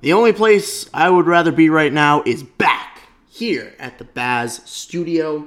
the 0.00 0.12
only 0.12 0.32
place 0.32 0.88
I 0.94 1.10
would 1.10 1.26
rather 1.26 1.52
be 1.52 1.68
right 1.68 1.92
now 1.92 2.22
is 2.24 2.42
back 2.42 3.02
here 3.28 3.74
at 3.78 3.98
the 3.98 4.04
Bazz 4.04 4.66
Studio. 4.66 5.46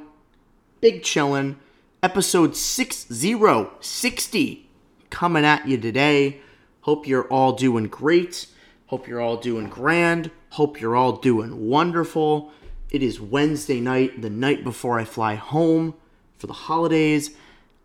Big 0.79 1.01
chillin', 1.01 1.55
episode 2.03 2.55
6060 2.55 4.69
coming 5.09 5.45
at 5.45 5.67
you 5.67 5.77
today. 5.77 6.41
Hope 6.81 7.07
you're 7.07 7.27
all 7.29 7.53
doing 7.53 7.85
great. 7.85 8.47
Hope 8.87 9.07
you're 9.07 9.21
all 9.21 9.37
doing 9.37 9.69
grand. 9.69 10.29
Hope 10.49 10.79
you're 10.79 10.95
all 10.95 11.13
doing 11.13 11.67
wonderful. 11.67 12.51
It 12.91 13.01
is 13.01 13.19
Wednesday 13.19 13.79
night, 13.79 14.21
the 14.21 14.29
night 14.29 14.63
before 14.63 14.99
I 14.99 15.03
fly 15.03 15.33
home 15.33 15.95
for 16.37 16.45
the 16.45 16.53
holidays. 16.53 17.31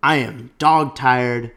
I 0.02 0.16
am 0.16 0.50
dog 0.58 0.96
tired. 0.96 1.52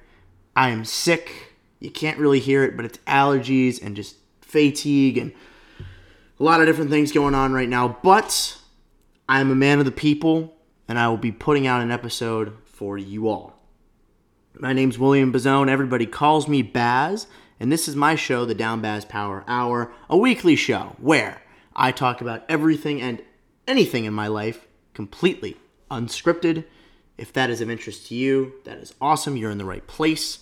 I 0.55 0.69
am 0.69 0.85
sick. 0.85 1.55
You 1.79 1.91
can't 1.91 2.17
really 2.17 2.39
hear 2.39 2.63
it, 2.63 2.77
but 2.77 2.85
it's 2.85 2.99
allergies 2.99 3.83
and 3.83 3.95
just 3.95 4.15
fatigue 4.51 5.17
and 5.17 5.31
a 6.39 6.43
lot 6.43 6.59
of 6.59 6.67
different 6.67 6.89
things 6.89 7.11
going 7.11 7.33
on 7.33 7.53
right 7.53 7.69
now. 7.69 7.97
But 8.03 8.57
I'm 9.29 9.49
a 9.49 9.55
man 9.55 9.79
of 9.79 9.85
the 9.85 9.91
people, 9.91 10.53
and 10.87 10.99
I 10.99 11.07
will 11.07 11.17
be 11.17 11.31
putting 11.31 11.67
out 11.67 11.81
an 11.81 11.89
episode 11.89 12.57
for 12.65 12.97
you 12.97 13.29
all. 13.29 13.57
My 14.59 14.73
name's 14.73 14.99
William 14.99 15.31
Bazone. 15.31 15.69
Everybody 15.69 16.05
calls 16.05 16.47
me 16.49 16.61
Bazz, 16.61 17.27
and 17.59 17.71
this 17.71 17.87
is 17.87 17.95
my 17.95 18.15
show, 18.15 18.43
the 18.43 18.53
Down 18.53 18.81
Bazz 18.81 19.07
Power 19.07 19.45
Hour, 19.47 19.93
a 20.09 20.17
weekly 20.17 20.57
show 20.57 20.95
where 20.99 21.41
I 21.73 21.93
talk 21.93 22.19
about 22.19 22.43
everything 22.49 23.01
and 23.01 23.21
anything 23.67 24.03
in 24.03 24.13
my 24.13 24.27
life 24.27 24.67
completely 24.93 25.55
unscripted. 25.89 26.65
If 27.17 27.31
that 27.33 27.49
is 27.49 27.61
of 27.61 27.69
interest 27.69 28.07
to 28.07 28.15
you, 28.15 28.53
that 28.65 28.79
is 28.79 28.93
awesome. 28.99 29.37
You're 29.37 29.51
in 29.51 29.57
the 29.57 29.65
right 29.65 29.85
place. 29.87 30.39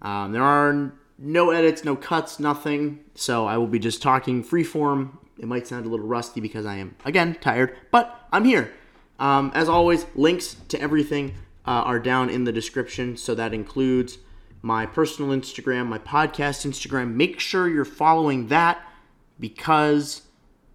Um, 0.00 0.32
there 0.32 0.42
are 0.42 0.94
no 1.22 1.50
edits, 1.50 1.84
no 1.84 1.94
cuts, 1.94 2.40
nothing. 2.40 3.00
So 3.14 3.46
I 3.46 3.56
will 3.56 3.68
be 3.68 3.78
just 3.78 4.02
talking 4.02 4.42
freeform. 4.44 5.16
It 5.38 5.46
might 5.46 5.66
sound 5.66 5.86
a 5.86 5.88
little 5.88 6.06
rusty 6.06 6.40
because 6.40 6.66
I 6.66 6.76
am, 6.76 6.96
again, 7.04 7.36
tired, 7.40 7.76
but 7.90 8.26
I'm 8.32 8.44
here. 8.44 8.72
Um, 9.18 9.52
as 9.54 9.68
always, 9.68 10.04
links 10.14 10.56
to 10.68 10.80
everything 10.80 11.34
uh, 11.64 11.70
are 11.70 12.00
down 12.00 12.28
in 12.28 12.44
the 12.44 12.52
description. 12.52 13.16
So 13.16 13.34
that 13.36 13.54
includes 13.54 14.18
my 14.62 14.84
personal 14.84 15.30
Instagram, 15.36 15.86
my 15.86 15.98
podcast 15.98 16.66
Instagram. 16.66 17.14
Make 17.14 17.40
sure 17.40 17.68
you're 17.68 17.84
following 17.84 18.48
that 18.48 18.80
because 19.38 20.22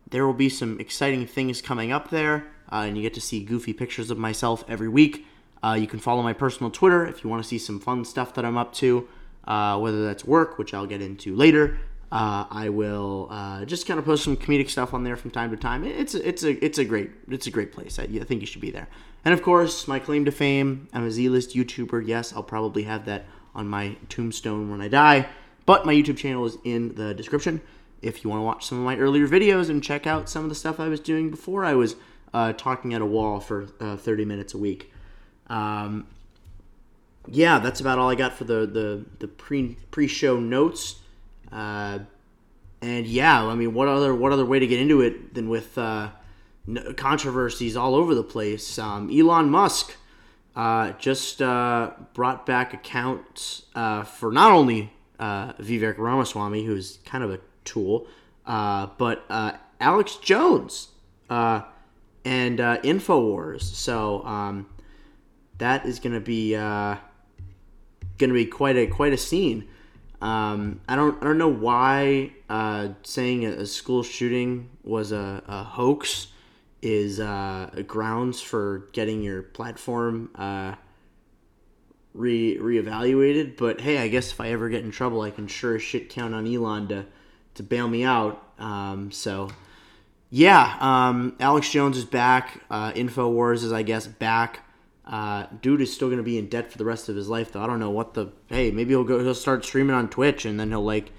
there 0.10 0.26
will 0.26 0.34
be 0.34 0.50
some 0.50 0.80
exciting 0.80 1.26
things 1.28 1.62
coming 1.62 1.92
up 1.92 2.10
there, 2.10 2.48
uh, 2.72 2.86
and 2.88 2.96
you 2.96 3.04
get 3.04 3.14
to 3.16 3.22
see 3.22 3.44
goofy 3.44 3.74
pictures 3.74 4.10
of 4.10 4.18
myself 4.18 4.64
every 4.68 4.88
week. 4.88 5.26
Uh, 5.62 5.78
you 5.80 5.88
can 5.88 6.00
follow 6.00 6.22
my 6.22 6.34
personal 6.34 6.72
Twitter 6.72 7.06
if 7.06 7.24
you 7.24 7.30
want 7.30 7.44
to 7.44 7.48
see 7.48 7.58
some 7.58 7.80
fun 7.80 8.06
stuff 8.06 8.34
that 8.36 8.46
I'm 8.46 8.58
up 8.58 8.74
to, 8.76 9.08
uh, 9.48 9.80
whether 9.80 10.06
that's 10.06 10.26
work, 10.26 10.58
which 10.58 10.74
I'll 10.74 10.86
get 10.86 11.02
into 11.02 11.36
later. 11.36 11.80
Uh, 12.12 12.46
I 12.50 12.70
will 12.70 13.28
uh, 13.30 13.66
just 13.66 13.86
kind 13.86 14.00
of 14.00 14.06
post 14.06 14.24
some 14.24 14.38
comedic 14.38 14.70
stuff 14.70 14.94
on 14.94 15.04
there 15.04 15.18
from 15.18 15.32
time 15.32 15.52
to 15.52 15.58
time. 15.58 15.84
It's 15.84 16.16
a, 16.16 16.28
it's 16.28 16.44
a 16.44 16.64
it's 16.64 16.78
a 16.78 16.86
great 16.86 17.12
it's 17.30 17.48
a 17.48 17.52
great 17.52 17.74
place. 17.74 18.00
I, 18.00 18.04
I 18.04 18.24
think 18.24 18.42
you 18.42 18.48
should 18.48 18.62
be 18.62 18.72
there. 18.72 18.88
And 19.26 19.34
of 19.34 19.42
course, 19.42 19.88
my 19.88 20.00
claim 20.00 20.24
to 20.26 20.32
fame: 20.32 20.88
I'm 20.94 21.06
a 21.06 21.12
Z-list 21.12 21.54
YouTuber. 21.56 22.08
Yes, 22.08 22.32
I'll 22.34 22.44
probably 22.44 22.84
have 22.84 23.06
that 23.06 23.26
on 23.54 23.68
my 23.68 23.98
tombstone 24.08 24.70
when 24.70 24.82
I 24.82 24.88
die. 24.88 25.28
But 25.66 25.86
my 25.86 25.94
YouTube 25.94 26.18
channel 26.18 26.46
is 26.46 26.58
in 26.64 26.96
the 26.96 27.14
description 27.14 27.62
if 28.02 28.24
you 28.24 28.30
want 28.30 28.40
to 28.40 28.44
watch 28.44 28.66
some 28.66 28.78
of 28.78 28.86
my 28.86 28.96
earlier 28.98 29.28
videos 29.28 29.70
and 29.70 29.84
check 29.84 30.08
out 30.08 30.30
some 30.30 30.44
of 30.44 30.50
the 30.50 30.56
stuff 30.56 30.80
I 30.80 30.88
was 30.88 31.00
doing 31.00 31.30
before 31.30 31.66
I 31.66 31.74
was 31.74 31.96
uh, 32.34 32.54
talking 32.54 32.94
at 32.94 33.02
a 33.02 33.06
wall 33.06 33.40
for 33.40 33.68
uh, 33.80 33.98
30 33.98 34.26
minutes 34.26 34.54
a 34.54 34.58
week. 34.58 34.94
Um, 35.48 36.08
yeah, 37.28 37.60
that's 37.60 37.80
about 37.80 38.00
all 38.00 38.10
I 38.10 38.16
got 38.16 38.34
for 38.34 38.44
the 38.44 38.66
the, 38.66 39.06
the 39.20 39.28
pre 39.28 39.78
pre 39.92 40.08
show 40.08 40.40
notes. 40.40 41.00
Uh, 41.52 42.00
and 42.82 43.08
yeah, 43.08 43.46
I 43.46 43.56
mean, 43.56 43.74
what 43.74 43.88
other 43.88 44.14
what 44.14 44.32
other 44.32 44.46
way 44.46 44.60
to 44.60 44.68
get 44.68 44.80
into 44.80 45.02
it 45.02 45.34
than 45.34 45.50
with 45.50 45.78
uh, 45.78 46.10
controversies 46.96 47.76
all 47.76 47.96
over 47.96 48.14
the 48.14 48.24
place? 48.24 48.78
Um, 48.78 49.10
Elon 49.12 49.50
Musk 49.50 49.96
uh, 50.56 50.92
just 50.94 51.42
uh, 51.42 51.92
brought 52.14 52.46
back 52.46 52.74
accounts 52.74 53.66
for 53.74 54.32
not 54.32 54.52
only 54.52 54.94
Vivek 55.20 55.98
Ramaswamy, 55.98 56.66
who's 56.66 57.00
kind 57.06 57.24
of 57.24 57.32
a 57.32 57.40
tool, 57.68 58.08
uh, 58.48 58.88
but 58.98 59.26
uh, 59.30 59.54
Alex 59.80 60.16
Jones 60.16 60.88
uh, 61.30 61.62
and 62.26 62.60
uh, 62.60 62.80
Infowars. 62.82 63.62
So 63.62 64.24
um, 64.24 64.68
that 65.60 65.86
is 65.86 66.00
going 66.00 66.14
to 66.14 66.22
be 66.22 66.56
uh, 66.56 66.96
going 68.18 68.30
to 68.30 68.34
be 68.34 68.46
quite 68.46 68.78
a 68.78 68.88
quite 68.88 69.14
a 69.14 69.18
scene. 69.18 69.68
Um, 70.22 70.82
I 70.88 70.96
don't 70.96 71.22
I 71.22 71.26
don't 71.26 71.38
know 71.38 71.48
why 71.48 72.34
uh, 72.50 72.90
saying 73.04 73.46
a, 73.46 73.50
a, 73.50 73.66
school 73.66 74.02
shooting 74.02 74.70
was 74.84 75.12
a, 75.12 75.44
a 75.48 75.64
hoax 75.64 76.28
is 76.82 77.20
uh, 77.20 77.70
grounds 77.86 78.42
for 78.42 78.90
getting 78.94 79.22
your 79.22 79.44
platform 79.44 80.32
uh, 80.36 80.76
re 82.14 82.58
reevaluated. 82.58 83.58
But 83.58 83.82
hey, 83.82 84.00
I 84.00 84.08
guess 84.08 84.32
if 84.32 84.42
I 84.42 84.50
ever 84.50 84.70
get 84.70 84.84
in 84.84 84.92
trouble, 84.92 85.22
I 85.22 85.30
can 85.30 85.48
sure 85.48 85.76
as 85.76 85.84
shit 85.84 86.10
count 86.10 86.34
on 86.34 86.48
Elon 86.48 86.88
to 86.88 87.06
to 87.56 87.64
bail 87.64 87.88
me 87.88 88.04
out. 88.04 88.44
Um, 88.58 89.12
so 89.12 89.50
yeah, 90.30 90.78
um, 90.80 91.36
Alex 91.40 91.70
Jones 91.70 91.98
is 91.98 92.06
back. 92.06 92.62
Uh, 92.70 92.92
Infowars 92.94 93.64
is, 93.64 93.72
I 93.72 93.84
guess, 93.84 94.08
back. 94.08 94.60
Uh, 95.08 95.46
dude 95.62 95.80
is 95.80 95.94
still 95.94 96.10
gonna 96.10 96.22
be 96.22 96.38
in 96.38 96.48
debt 96.48 96.70
for 96.72 96.78
the 96.78 96.86
rest 96.86 97.08
of 97.08 97.16
his 97.16 97.30
life, 97.30 97.54
though. 97.54 97.62
I 97.62 97.68
don't 97.68 97.80
know 97.80 97.90
what 97.90 98.14
the 98.14 98.28
hey. 98.48 98.72
Maybe 98.72 98.90
he'll 98.90 99.06
go. 99.06 99.20
He'll 99.20 99.34
start 99.34 99.64
streaming 99.64 99.96
on 99.96 100.10
Twitch, 100.10 100.44
and 100.44 100.60
then 100.60 100.70
he'll 100.70 100.84
like 100.84 101.12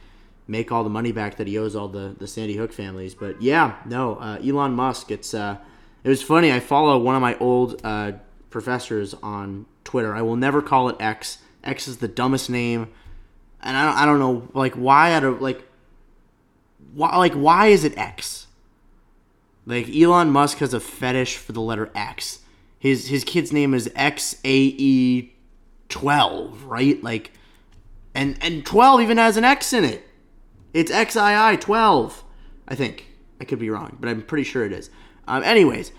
make 0.46 0.70
all 0.70 0.84
the 0.84 0.90
money 0.90 1.10
back 1.12 1.36
that 1.36 1.46
he 1.46 1.56
owes 1.56 1.74
all 1.74 1.88
the 1.88 2.14
the 2.18 2.26
Sandy 2.26 2.56
Hook 2.56 2.72
families. 2.72 3.14
But 3.14 3.40
yeah, 3.40 3.76
no, 3.86 4.16
uh, 4.16 4.38
Elon 4.44 4.72
Musk. 4.72 5.10
It's 5.10 5.32
uh, 5.32 5.56
it 6.04 6.08
was 6.08 6.22
funny. 6.22 6.52
I 6.52 6.60
follow 6.60 6.98
one 6.98 7.14
of 7.14 7.22
my 7.22 7.36
old 7.38 7.80
uh, 7.82 8.12
professors 8.50 9.14
on 9.22 9.64
Twitter. 9.84 10.14
I 10.14 10.20
will 10.20 10.36
never 10.36 10.60
call 10.60 10.90
it 10.90 10.96
X. 11.00 11.38
X 11.64 11.88
is 11.88 11.96
the 11.96 12.08
dumbest 12.08 12.50
name, 12.50 12.88
and 13.62 13.74
I 13.74 13.86
don't, 13.86 13.96
I 13.96 14.04
don't 14.04 14.18
know 14.18 14.48
like 14.52 14.74
why 14.74 15.14
out 15.14 15.24
of 15.24 15.40
like 15.40 15.62
why, 16.92 17.16
like 17.16 17.32
why 17.32 17.68
is 17.68 17.84
it 17.84 17.96
X? 17.96 18.46
Like 19.64 19.88
Elon 19.88 20.30
Musk 20.30 20.58
has 20.58 20.74
a 20.74 20.80
fetish 20.80 21.36
for 21.38 21.52
the 21.52 21.60
letter 21.60 21.90
X. 21.94 22.40
His 22.78 23.08
his 23.08 23.24
kid's 23.24 23.52
name 23.52 23.74
is 23.74 23.90
X 23.96 24.36
A 24.44 24.56
E 24.56 25.34
twelve, 25.88 26.64
right? 26.64 27.02
Like, 27.02 27.32
and 28.14 28.38
and 28.40 28.64
twelve 28.64 29.00
even 29.00 29.18
has 29.18 29.36
an 29.36 29.44
X 29.44 29.72
in 29.72 29.84
it. 29.84 30.06
It's 30.72 30.90
X 30.90 31.16
I 31.16 31.52
I 31.52 31.56
twelve, 31.56 32.22
I 32.66 32.74
think. 32.74 33.06
I 33.40 33.44
could 33.44 33.58
be 33.58 33.70
wrong, 33.70 33.96
but 34.00 34.08
I'm 34.08 34.22
pretty 34.22 34.44
sure 34.44 34.64
it 34.64 34.72
is. 34.72 34.90
Um, 35.26 35.42
anyways, 35.42 35.92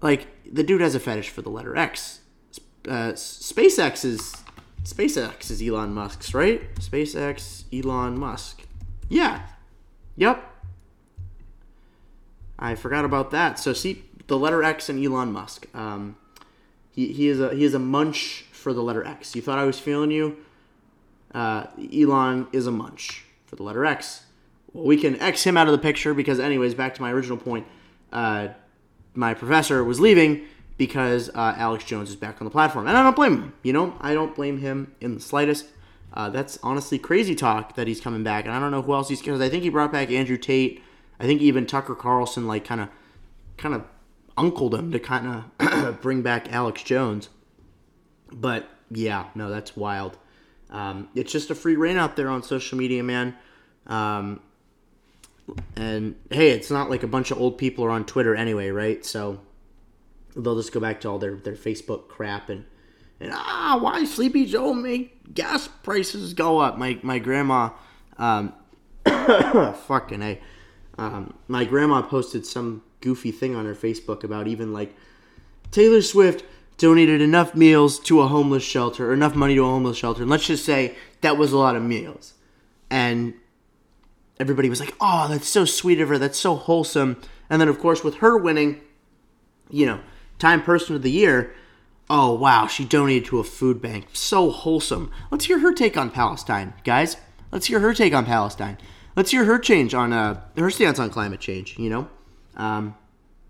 like 0.00 0.26
the 0.50 0.62
dude 0.62 0.80
has 0.80 0.94
a 0.94 1.00
fetish 1.00 1.30
for 1.30 1.42
the 1.42 1.50
letter 1.50 1.76
X. 1.76 2.20
Uh, 2.88 3.12
SpaceX 3.12 4.04
is 4.04 4.34
SpaceX 4.84 5.50
is 5.50 5.62
Elon 5.62 5.92
Musk's, 5.92 6.32
right? 6.34 6.74
SpaceX, 6.76 7.64
Elon 7.72 8.18
Musk. 8.18 8.62
Yeah, 9.08 9.42
Yep. 10.16 10.44
I 12.58 12.74
forgot 12.74 13.06
about 13.06 13.30
that. 13.30 13.58
So 13.58 13.72
see 13.72 14.04
the 14.30 14.38
letter 14.38 14.62
X 14.62 14.88
and 14.88 15.04
Elon 15.04 15.32
Musk. 15.32 15.66
Um, 15.74 16.16
he, 16.92 17.12
he 17.12 17.28
is 17.28 17.40
a 17.40 17.52
he 17.52 17.64
is 17.64 17.74
a 17.74 17.80
munch 17.80 18.46
for 18.52 18.72
the 18.72 18.80
letter 18.80 19.04
X. 19.04 19.34
You 19.34 19.42
thought 19.42 19.58
I 19.58 19.64
was 19.64 19.78
feeling 19.78 20.12
you. 20.12 20.36
Uh, 21.34 21.66
Elon 21.92 22.46
is 22.52 22.68
a 22.68 22.70
munch 22.70 23.24
for 23.46 23.56
the 23.56 23.64
letter 23.64 23.84
X. 23.84 24.24
Well, 24.72 24.84
we 24.84 24.96
can 24.96 25.20
X 25.20 25.42
him 25.44 25.56
out 25.56 25.66
of 25.66 25.72
the 25.72 25.78
picture 25.78 26.14
because, 26.14 26.38
anyways, 26.38 26.74
back 26.76 26.94
to 26.94 27.02
my 27.02 27.12
original 27.12 27.38
point. 27.38 27.66
Uh, 28.12 28.48
my 29.14 29.34
professor 29.34 29.82
was 29.82 29.98
leaving 29.98 30.46
because 30.78 31.28
uh, 31.30 31.54
Alex 31.56 31.84
Jones 31.84 32.08
is 32.08 32.16
back 32.16 32.40
on 32.40 32.44
the 32.44 32.52
platform, 32.52 32.86
and 32.86 32.96
I 32.96 33.02
don't 33.02 33.16
blame 33.16 33.34
him. 33.34 33.52
You 33.64 33.72
know, 33.72 33.96
I 34.00 34.14
don't 34.14 34.36
blame 34.36 34.58
him 34.58 34.94
in 35.00 35.14
the 35.16 35.20
slightest. 35.20 35.66
Uh, 36.14 36.30
that's 36.30 36.56
honestly 36.62 37.00
crazy 37.00 37.34
talk 37.34 37.74
that 37.74 37.88
he's 37.88 38.00
coming 38.00 38.22
back, 38.22 38.44
and 38.44 38.54
I 38.54 38.60
don't 38.60 38.70
know 38.70 38.82
who 38.82 38.94
else 38.94 39.08
he's 39.08 39.18
because 39.20 39.40
I 39.40 39.48
think 39.48 39.64
he 39.64 39.70
brought 39.70 39.90
back 39.90 40.12
Andrew 40.12 40.36
Tate. 40.36 40.82
I 41.18 41.24
think 41.24 41.40
even 41.40 41.66
Tucker 41.66 41.96
Carlson 41.96 42.46
like 42.46 42.64
kind 42.64 42.80
of 42.80 42.88
kind 43.56 43.74
of 43.74 43.84
uncled 44.40 44.74
him 44.74 44.90
to 44.92 44.98
kind 44.98 45.44
of 45.58 46.00
bring 46.02 46.22
back 46.22 46.52
Alex 46.52 46.82
Jones. 46.82 47.28
But 48.32 48.68
yeah, 48.90 49.26
no, 49.34 49.50
that's 49.50 49.76
wild. 49.76 50.16
Um, 50.70 51.08
it's 51.14 51.32
just 51.32 51.50
a 51.50 51.54
free 51.54 51.76
reign 51.76 51.96
out 51.96 52.16
there 52.16 52.28
on 52.28 52.42
social 52.42 52.78
media, 52.78 53.02
man. 53.02 53.36
Um, 53.86 54.40
and 55.76 56.14
hey, 56.30 56.50
it's 56.50 56.70
not 56.70 56.90
like 56.90 57.02
a 57.02 57.08
bunch 57.08 57.30
of 57.30 57.40
old 57.40 57.58
people 57.58 57.84
are 57.84 57.90
on 57.90 58.04
Twitter 58.06 58.34
anyway, 58.34 58.70
right? 58.70 59.04
So 59.04 59.40
they'll 60.36 60.56
just 60.56 60.72
go 60.72 60.80
back 60.80 61.00
to 61.00 61.08
all 61.08 61.18
their, 61.18 61.36
their 61.36 61.54
Facebook 61.54 62.08
crap 62.08 62.48
and 62.48 62.64
and 63.22 63.32
ah, 63.34 63.78
why 63.78 64.04
Sleepy 64.04 64.46
Joe 64.46 64.72
make 64.72 65.34
gas 65.34 65.68
prices 65.68 66.32
go 66.32 66.58
up? 66.58 66.78
My 66.78 66.98
my 67.02 67.18
grandma, 67.18 67.70
um, 68.16 68.54
fucking 69.04 70.22
a, 70.22 70.40
Um, 70.96 71.34
my 71.46 71.66
grandma 71.66 72.00
posted 72.00 72.46
some 72.46 72.82
goofy 73.00 73.30
thing 73.30 73.54
on 73.54 73.66
her 73.66 73.74
Facebook 73.74 74.24
about 74.24 74.46
even 74.46 74.72
like 74.72 74.94
Taylor 75.70 76.02
Swift 76.02 76.44
donated 76.78 77.20
enough 77.20 77.54
meals 77.54 77.98
to 78.00 78.20
a 78.20 78.28
homeless 78.28 78.62
shelter 78.62 79.10
or 79.10 79.12
enough 79.12 79.34
money 79.34 79.54
to 79.54 79.62
a 79.62 79.68
homeless 79.68 79.98
shelter. 79.98 80.22
And 80.22 80.30
let's 80.30 80.46
just 80.46 80.64
say 80.64 80.94
that 81.20 81.36
was 81.36 81.52
a 81.52 81.58
lot 81.58 81.76
of 81.76 81.82
meals. 81.82 82.34
And 82.90 83.34
everybody 84.38 84.70
was 84.70 84.80
like, 84.80 84.94
oh, 85.00 85.28
that's 85.28 85.46
so 85.46 85.64
sweet 85.64 86.00
of 86.00 86.08
her. 86.08 86.18
That's 86.18 86.38
so 86.38 86.56
wholesome. 86.56 87.20
And 87.50 87.60
then, 87.60 87.68
of 87.68 87.78
course, 87.78 88.02
with 88.02 88.16
her 88.16 88.36
winning, 88.36 88.80
you 89.68 89.84
know, 89.84 90.00
Time 90.38 90.62
Person 90.62 90.96
of 90.96 91.02
the 91.02 91.10
Year, 91.10 91.54
oh, 92.08 92.32
wow, 92.32 92.66
she 92.66 92.84
donated 92.84 93.26
to 93.26 93.38
a 93.38 93.44
food 93.44 93.82
bank. 93.82 94.08
So 94.14 94.50
wholesome. 94.50 95.12
Let's 95.30 95.44
hear 95.44 95.58
her 95.60 95.74
take 95.74 95.96
on 95.96 96.10
Palestine, 96.10 96.72
guys. 96.82 97.18
Let's 97.52 97.66
hear 97.66 97.80
her 97.80 97.92
take 97.92 98.14
on 98.14 98.24
Palestine. 98.24 98.78
Let's 99.16 99.32
hear 99.32 99.44
her 99.44 99.58
change 99.58 99.92
on 99.92 100.12
uh, 100.12 100.40
her 100.56 100.70
stance 100.70 100.98
on 100.98 101.10
climate 101.10 101.40
change, 101.40 101.78
you 101.78 101.90
know? 101.90 102.08
Um, 102.60 102.94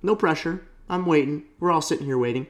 no 0.02 0.14
pressure. 0.14 0.62
I'm 0.88 1.04
waiting. 1.04 1.44
We're 1.58 1.72
all 1.72 1.82
sitting 1.82 2.06
here 2.06 2.18
waiting. 2.18 2.46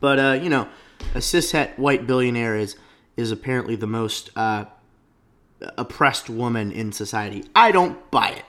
But, 0.00 0.18
uh, 0.18 0.38
you 0.42 0.50
know, 0.50 0.68
a 1.14 1.18
cishet 1.18 1.78
white 1.78 2.06
billionaire 2.06 2.56
is, 2.56 2.76
is 3.16 3.30
apparently 3.30 3.76
the 3.76 3.86
most 3.86 4.30
uh, 4.36 4.66
oppressed 5.78 6.28
woman 6.28 6.70
in 6.72 6.92
society. 6.92 7.44
I 7.54 7.72
don't 7.72 8.10
buy 8.10 8.28
it. 8.30 8.44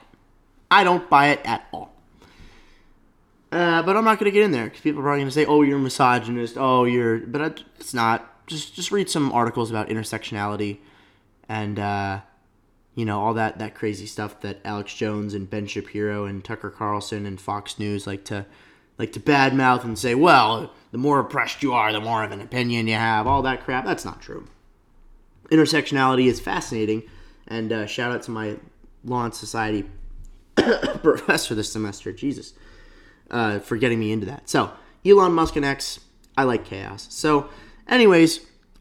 I 0.70 0.84
don't 0.84 1.08
buy 1.08 1.28
it 1.28 1.40
at 1.44 1.66
all. 1.72 1.94
Uh, 3.50 3.82
but 3.82 3.96
I'm 3.96 4.04
not 4.04 4.18
going 4.18 4.30
to 4.30 4.34
get 4.34 4.44
in 4.44 4.50
there 4.50 4.64
because 4.64 4.80
people 4.80 5.00
are 5.00 5.04
probably 5.04 5.20
going 5.20 5.28
to 5.28 5.34
say, 5.34 5.46
"Oh, 5.46 5.62
you're 5.62 5.78
a 5.78 5.80
misogynist." 5.80 6.58
Oh, 6.58 6.84
you're, 6.84 7.20
but 7.20 7.40
I, 7.40 7.46
it's 7.80 7.94
not. 7.94 8.46
Just 8.46 8.74
just 8.74 8.92
read 8.92 9.08
some 9.08 9.32
articles 9.32 9.70
about 9.70 9.88
intersectionality, 9.88 10.78
and 11.48 11.78
uh, 11.78 12.20
you 12.98 13.04
know 13.04 13.20
all 13.20 13.34
that 13.34 13.60
that 13.60 13.76
crazy 13.76 14.06
stuff 14.06 14.40
that 14.40 14.58
Alex 14.64 14.92
Jones 14.92 15.32
and 15.32 15.48
Ben 15.48 15.68
Shapiro 15.68 16.24
and 16.24 16.44
Tucker 16.44 16.68
Carlson 16.68 17.26
and 17.26 17.40
Fox 17.40 17.78
News 17.78 18.08
like 18.08 18.24
to 18.24 18.44
like 18.98 19.12
to 19.12 19.20
badmouth 19.20 19.84
and 19.84 19.96
say, 19.96 20.16
"Well, 20.16 20.72
the 20.90 20.98
more 20.98 21.20
oppressed 21.20 21.62
you 21.62 21.72
are, 21.72 21.92
the 21.92 22.00
more 22.00 22.24
of 22.24 22.32
an 22.32 22.40
opinion 22.40 22.88
you 22.88 22.94
have." 22.94 23.28
All 23.28 23.40
that 23.42 23.62
crap. 23.62 23.86
That's 23.86 24.04
not 24.04 24.20
true. 24.20 24.48
Intersectionality 25.48 26.26
is 26.26 26.40
fascinating, 26.40 27.04
and 27.46 27.72
uh, 27.72 27.86
shout 27.86 28.10
out 28.10 28.22
to 28.24 28.32
my 28.32 28.56
Law 29.04 29.26
and 29.26 29.34
Society 29.34 29.88
professor 30.56 31.54
this 31.54 31.70
semester. 31.70 32.12
Jesus 32.12 32.52
uh, 33.30 33.60
for 33.60 33.76
getting 33.76 34.00
me 34.00 34.10
into 34.10 34.26
that. 34.26 34.48
So, 34.48 34.72
Elon 35.06 35.34
Musk 35.34 35.54
and 35.54 35.64
X, 35.64 36.00
I 36.36 36.42
like 36.42 36.64
chaos. 36.64 37.06
So, 37.10 37.48
anyways, 37.86 38.40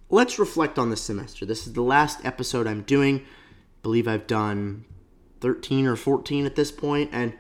let's 0.10 0.40
reflect 0.40 0.80
on 0.80 0.90
this 0.90 1.02
semester. 1.02 1.46
This 1.46 1.68
is 1.68 1.74
the 1.74 1.84
last 1.84 2.26
episode 2.26 2.66
I'm 2.66 2.82
doing. 2.82 3.24
Believe 3.84 4.08
I've 4.08 4.28
done 4.28 4.86
13 5.42 5.86
or 5.86 5.96
14 5.96 6.46
at 6.46 6.56
this 6.56 6.72
point, 6.72 7.10
and 7.14 7.34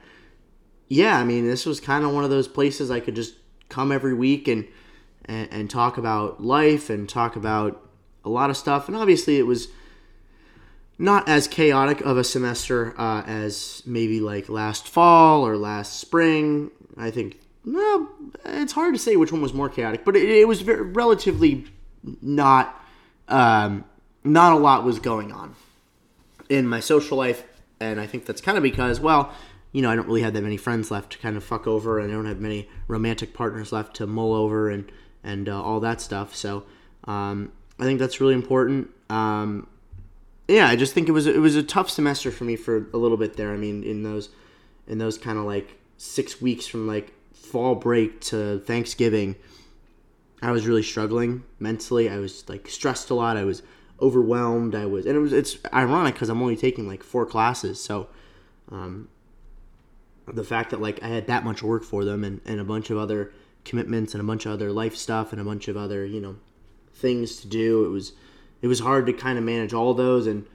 yeah, 0.87 1.17
I 1.17 1.23
mean, 1.23 1.45
this 1.45 1.65
was 1.65 1.79
kind 1.79 2.05
of 2.05 2.13
one 2.13 2.23
of 2.23 2.29
those 2.29 2.47
places 2.47 2.89
I 2.89 2.99
could 2.99 3.15
just 3.15 3.35
come 3.69 3.91
every 3.91 4.13
week 4.13 4.47
and, 4.47 4.65
and 5.25 5.49
and 5.51 5.69
talk 5.69 5.97
about 5.97 6.41
life 6.41 6.89
and 6.89 7.07
talk 7.09 7.35
about 7.35 7.83
a 8.23 8.29
lot 8.29 8.49
of 8.49 8.57
stuff. 8.57 8.87
And 8.87 8.95
obviously, 8.95 9.37
it 9.37 9.45
was 9.45 9.67
not 10.97 11.27
as 11.27 11.47
chaotic 11.47 12.01
of 12.01 12.17
a 12.17 12.23
semester 12.23 12.99
uh, 12.99 13.23
as 13.23 13.83
maybe 13.85 14.19
like 14.19 14.49
last 14.49 14.87
fall 14.87 15.45
or 15.45 15.57
last 15.57 15.99
spring. 15.99 16.71
I 16.97 17.11
think 17.11 17.39
well, 17.65 18.09
it's 18.45 18.73
hard 18.73 18.93
to 18.93 18.99
say 18.99 19.17
which 19.17 19.31
one 19.31 19.41
was 19.41 19.53
more 19.53 19.69
chaotic, 19.69 20.05
but 20.05 20.15
it, 20.15 20.29
it 20.29 20.47
was 20.47 20.61
very, 20.61 20.81
relatively 20.81 21.65
not 22.21 22.81
um, 23.27 23.83
not 24.23 24.53
a 24.53 24.57
lot 24.57 24.85
was 24.85 24.99
going 24.99 25.33
on 25.33 25.55
in 26.49 26.67
my 26.67 26.79
social 26.79 27.17
life, 27.17 27.43
and 27.79 27.99
I 27.99 28.07
think 28.07 28.25
that's 28.25 28.41
kind 28.41 28.57
of 28.57 28.63
because 28.63 28.99
well, 28.99 29.31
you 29.71 29.81
know, 29.81 29.91
I 29.91 29.95
don't 29.95 30.07
really 30.07 30.21
have 30.21 30.33
that 30.33 30.43
many 30.43 30.57
friends 30.57 30.89
left 30.89 31.11
to 31.13 31.17
kind 31.17 31.37
of 31.37 31.43
fuck 31.43 31.67
over, 31.67 31.99
and 31.99 32.11
I 32.11 32.15
don't 32.15 32.25
have 32.25 32.39
many 32.39 32.69
romantic 32.87 33.33
partners 33.33 33.71
left 33.71 33.95
to 33.97 34.07
mull 34.07 34.33
over 34.33 34.69
and 34.69 34.91
and 35.23 35.49
uh, 35.49 35.61
all 35.61 35.79
that 35.81 36.01
stuff. 36.01 36.35
So 36.35 36.63
um, 37.05 37.51
I 37.79 37.83
think 37.83 37.99
that's 37.99 38.21
really 38.21 38.33
important. 38.33 38.89
Um, 39.09 39.67
yeah, 40.47 40.67
I 40.67 40.75
just 40.75 40.93
think 40.93 41.09
it 41.09 41.11
was 41.11 41.27
it 41.27 41.39
was 41.39 41.55
a 41.55 41.63
tough 41.63 41.89
semester 41.89 42.31
for 42.31 42.45
me 42.45 42.55
for 42.55 42.87
a 42.93 42.97
little 42.97 43.17
bit 43.17 43.35
there. 43.35 43.51
I 43.51 43.57
mean, 43.57 43.83
in 43.83 44.03
those 44.03 44.29
in 44.87 44.97
those 44.97 45.17
kind 45.17 45.37
of 45.37 45.45
like 45.45 45.77
six 45.97 46.41
weeks 46.41 46.65
from 46.65 46.87
like 46.87 47.13
fall 47.33 47.75
break 47.75 48.21
to 48.21 48.59
Thanksgiving, 48.59 49.35
I 50.41 50.51
was 50.51 50.65
really 50.65 50.83
struggling 50.83 51.43
mentally. 51.59 52.09
I 52.09 52.19
was 52.19 52.47
like 52.47 52.69
stressed 52.69 53.09
a 53.09 53.13
lot. 53.13 53.35
I 53.35 53.43
was 53.43 53.61
overwhelmed. 54.01 54.75
I 54.75 54.85
was, 54.85 55.05
and 55.05 55.15
it 55.15 55.19
was 55.19 55.33
it's 55.33 55.57
ironic 55.73 56.15
because 56.15 56.29
I'm 56.29 56.41
only 56.41 56.55
taking 56.55 56.87
like 56.87 57.03
four 57.03 57.25
classes, 57.25 57.83
so 57.83 58.07
um, 58.71 59.07
the 60.27 60.43
fact 60.43 60.71
that 60.71 60.81
like 60.81 61.01
I 61.03 61.07
had 61.07 61.27
that 61.27 61.43
much 61.43 61.63
work 61.63 61.83
for 61.83 62.05
them 62.05 62.23
and, 62.23 62.41
and 62.45 62.59
a 62.59 62.65
bunch 62.65 62.89
of 62.89 62.97
other 62.97 63.31
commitments 63.65 64.13
and 64.13 64.21
a 64.21 64.25
bunch 64.25 64.45
of 64.45 64.53
other 64.53 64.71
life 64.71 64.95
stuff 64.95 65.31
and 65.31 65.41
a 65.41 65.43
bunch 65.43 65.67
of 65.67 65.75
other 65.75 66.05
you 66.05 66.21
know 66.21 66.35
things 66.93 67.37
to 67.37 67.47
do. 67.47 67.85
It 67.85 67.89
was 67.89 68.13
it 68.61 68.67
was 68.67 68.79
hard 68.79 69.05
to 69.05 69.13
kind 69.13 69.37
of 69.37 69.43
manage 69.43 69.73
all 69.73 69.93
those 69.93 70.27
and 70.27 70.45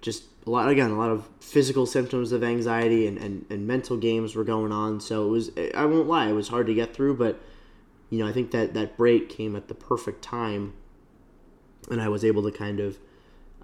just 0.00 0.24
a 0.46 0.50
lot 0.50 0.68
again 0.68 0.90
a 0.90 0.98
lot 0.98 1.10
of 1.10 1.28
physical 1.40 1.86
symptoms 1.86 2.32
of 2.32 2.44
anxiety 2.44 3.06
and, 3.06 3.18
and, 3.18 3.44
and 3.50 3.66
mental 3.66 3.96
games 3.96 4.34
were 4.34 4.44
going 4.44 4.72
on 4.72 5.00
so 5.00 5.26
it 5.26 5.30
was 5.30 5.50
i 5.74 5.84
won't 5.84 6.06
lie 6.06 6.28
it 6.28 6.32
was 6.32 6.48
hard 6.48 6.66
to 6.66 6.74
get 6.74 6.94
through 6.94 7.16
but 7.16 7.40
you 8.10 8.18
know 8.18 8.28
i 8.28 8.32
think 8.32 8.50
that 8.50 8.74
that 8.74 8.96
break 8.96 9.28
came 9.28 9.56
at 9.56 9.68
the 9.68 9.74
perfect 9.74 10.22
time 10.22 10.72
and 11.90 12.00
i 12.00 12.08
was 12.08 12.24
able 12.24 12.42
to 12.42 12.50
kind 12.50 12.80
of 12.80 12.98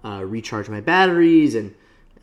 uh, 0.03 0.23
recharge 0.25 0.69
my 0.69 0.81
batteries 0.81 1.55
and 1.55 1.73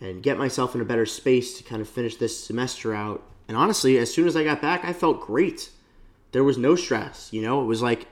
and 0.00 0.22
get 0.22 0.38
myself 0.38 0.74
in 0.74 0.80
a 0.80 0.84
better 0.84 1.06
space 1.06 1.58
to 1.58 1.64
kind 1.64 1.80
of 1.80 1.88
finish 1.88 2.16
this 2.16 2.38
semester 2.38 2.94
out 2.94 3.22
and 3.48 3.56
honestly 3.56 3.98
as 3.98 4.12
soon 4.12 4.26
as 4.26 4.36
i 4.36 4.44
got 4.44 4.60
back 4.60 4.84
i 4.84 4.92
felt 4.92 5.20
great 5.20 5.70
there 6.32 6.44
was 6.44 6.58
no 6.58 6.76
stress 6.76 7.28
you 7.32 7.42
know 7.42 7.62
it 7.62 7.66
was 7.66 7.82
like 7.82 8.06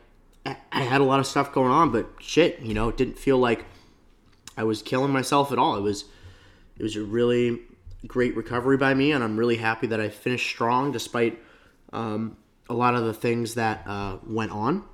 i 0.46 0.82
had 0.82 1.00
a 1.00 1.04
lot 1.04 1.20
of 1.20 1.26
stuff 1.26 1.52
going 1.52 1.70
on 1.70 1.90
but 1.92 2.06
shit 2.18 2.60
you 2.60 2.72
know 2.72 2.88
it 2.88 2.96
didn't 2.96 3.18
feel 3.18 3.38
like 3.38 3.66
I 4.58 4.64
was 4.64 4.82
killing 4.82 5.12
myself 5.12 5.52
at 5.52 5.58
all. 5.58 5.76
It 5.76 5.82
was 5.82 6.04
it 6.76 6.82
was 6.82 6.96
a 6.96 7.02
really 7.02 7.60
great 8.06 8.36
recovery 8.36 8.76
by 8.76 8.92
me, 8.92 9.12
and 9.12 9.22
I'm 9.22 9.36
really 9.36 9.56
happy 9.56 9.86
that 9.86 10.00
I 10.00 10.08
finished 10.08 10.48
strong 10.48 10.90
despite 10.90 11.40
um, 11.92 12.36
a 12.68 12.74
lot 12.74 12.94
of 12.94 13.04
the 13.04 13.14
things 13.14 13.54
that 13.54 13.86
uh, 13.86 14.18
went 14.26 14.50
on. 14.50 14.84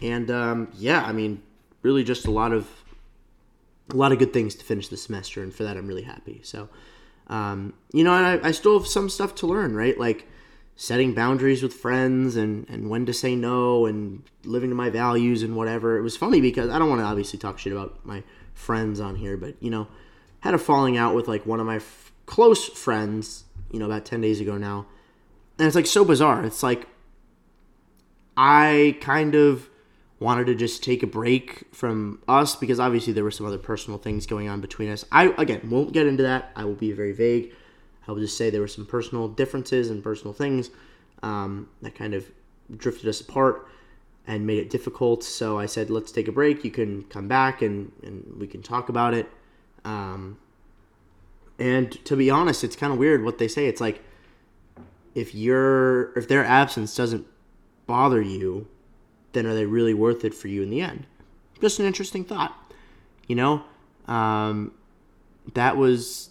And 0.00 0.30
um, 0.30 0.68
yeah, 0.74 1.02
I 1.02 1.12
mean, 1.12 1.42
really 1.88 2.04
just 2.04 2.26
a 2.26 2.30
lot 2.30 2.52
of 2.52 2.68
a 3.90 3.96
lot 3.96 4.12
of 4.12 4.18
good 4.18 4.34
things 4.34 4.54
to 4.54 4.64
finish 4.64 4.88
the 4.88 4.96
semester, 4.98 5.42
and 5.42 5.54
for 5.54 5.64
that 5.64 5.78
I'm 5.78 5.86
really 5.86 6.02
happy. 6.02 6.40
So, 6.44 6.68
um, 7.28 7.72
you 7.94 8.04
know, 8.04 8.12
I, 8.12 8.48
I 8.48 8.50
still 8.50 8.78
have 8.78 8.86
some 8.86 9.08
stuff 9.08 9.34
to 9.36 9.46
learn, 9.46 9.74
right? 9.74 9.98
Like 9.98 10.28
setting 10.76 11.14
boundaries 11.14 11.62
with 11.62 11.72
friends 11.72 12.36
and, 12.36 12.68
and 12.68 12.90
when 12.90 13.06
to 13.06 13.14
say 13.14 13.34
no 13.34 13.86
and 13.86 14.22
living 14.44 14.68
to 14.68 14.76
my 14.76 14.90
values 14.90 15.42
and 15.42 15.56
whatever. 15.56 15.96
It 15.96 16.02
was 16.02 16.16
funny 16.16 16.42
because 16.42 16.68
I 16.68 16.78
don't 16.78 16.90
want 16.90 17.00
to 17.00 17.06
obviously 17.06 17.38
talk 17.38 17.58
shit 17.58 17.72
about 17.72 18.04
my 18.04 18.22
friends 18.52 19.00
on 19.00 19.16
here, 19.16 19.38
but 19.38 19.54
you 19.60 19.70
know, 19.70 19.88
had 20.40 20.52
a 20.52 20.58
falling 20.58 20.98
out 20.98 21.14
with 21.14 21.26
like 21.26 21.46
one 21.46 21.58
of 21.58 21.66
my 21.66 21.76
f- 21.76 22.12
close 22.26 22.68
friends, 22.68 23.44
you 23.72 23.78
know, 23.78 23.86
about 23.86 24.04
10 24.04 24.20
days 24.20 24.38
ago 24.40 24.58
now. 24.58 24.86
And 25.58 25.66
it's 25.66 25.74
like 25.74 25.86
so 25.86 26.04
bizarre. 26.04 26.44
It's 26.44 26.62
like 26.62 26.86
I 28.36 28.96
kind 29.00 29.34
of 29.34 29.68
wanted 30.20 30.46
to 30.46 30.54
just 30.54 30.82
take 30.82 31.02
a 31.02 31.06
break 31.06 31.64
from 31.72 32.20
us 32.26 32.56
because 32.56 32.80
obviously 32.80 33.12
there 33.12 33.24
were 33.24 33.30
some 33.30 33.46
other 33.46 33.58
personal 33.58 33.98
things 33.98 34.26
going 34.26 34.48
on 34.48 34.60
between 34.60 34.90
us. 34.90 35.04
I 35.12 35.34
again 35.38 35.68
won't 35.70 35.92
get 35.92 36.06
into 36.06 36.22
that. 36.24 36.50
I 36.56 36.64
will 36.64 36.74
be 36.74 36.92
very 36.92 37.12
vague. 37.12 37.52
I 38.06 38.12
will 38.12 38.20
just 38.20 38.36
say 38.36 38.50
there 38.50 38.60
were 38.60 38.68
some 38.68 38.86
personal 38.86 39.28
differences 39.28 39.90
and 39.90 40.02
personal 40.02 40.32
things 40.32 40.70
um, 41.22 41.68
that 41.82 41.94
kind 41.94 42.14
of 42.14 42.30
drifted 42.76 43.08
us 43.08 43.20
apart 43.20 43.68
and 44.26 44.46
made 44.46 44.58
it 44.58 44.70
difficult. 44.70 45.22
So 45.24 45.58
I 45.58 45.66
said, 45.66 45.90
let's 45.90 46.10
take 46.10 46.28
a 46.28 46.32
break. 46.32 46.64
You 46.64 46.70
can 46.70 47.04
come 47.04 47.28
back 47.28 47.62
and, 47.62 47.92
and 48.02 48.36
we 48.38 48.46
can 48.46 48.62
talk 48.62 48.88
about 48.88 49.14
it. 49.14 49.28
Um, 49.84 50.38
and 51.58 51.92
to 52.04 52.16
be 52.16 52.30
honest, 52.30 52.64
it's 52.64 52.76
kind 52.76 52.92
of 52.92 52.98
weird 52.98 53.24
what 53.24 53.38
they 53.38 53.48
say. 53.48 53.66
It's 53.66 53.80
like 53.80 54.02
if 55.14 55.34
your 55.34 56.16
if 56.16 56.28
their 56.28 56.44
absence 56.44 56.94
doesn't 56.94 57.26
bother 57.86 58.20
you, 58.20 58.68
then 59.32 59.46
are 59.46 59.54
they 59.54 59.66
really 59.66 59.94
worth 59.94 60.24
it 60.24 60.34
for 60.34 60.48
you 60.48 60.62
in 60.62 60.70
the 60.70 60.80
end? 60.80 61.06
Just 61.60 61.78
an 61.78 61.86
interesting 61.86 62.24
thought. 62.24 62.56
You 63.26 63.36
know, 63.36 63.64
um, 64.06 64.72
that 65.54 65.76
was 65.76 66.30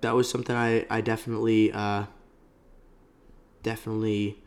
that 0.00 0.14
was 0.14 0.28
something 0.28 0.54
I 0.54 0.86
I 0.90 1.00
definitely 1.00 1.72
uh, 1.72 2.04
definitely 3.62 4.38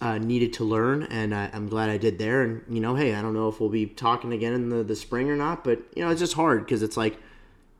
uh, 0.00 0.18
needed 0.18 0.52
to 0.54 0.64
learn, 0.64 1.04
and 1.04 1.34
I, 1.34 1.50
am 1.52 1.68
glad 1.68 1.90
I 1.90 1.96
did 1.96 2.18
there. 2.18 2.42
And 2.42 2.62
you 2.68 2.80
know, 2.80 2.94
hey, 2.94 3.14
I 3.14 3.22
don't 3.22 3.34
know 3.34 3.48
if 3.48 3.60
we'll 3.60 3.70
be 3.70 3.86
talking 3.86 4.32
again 4.32 4.52
in 4.52 4.68
the, 4.68 4.84
the 4.84 4.96
spring 4.96 5.30
or 5.30 5.36
not, 5.36 5.64
but 5.64 5.80
you 5.94 6.04
know, 6.04 6.10
it's 6.10 6.20
just 6.20 6.34
hard 6.34 6.64
because 6.64 6.82
it's 6.82 6.96
like 6.96 7.18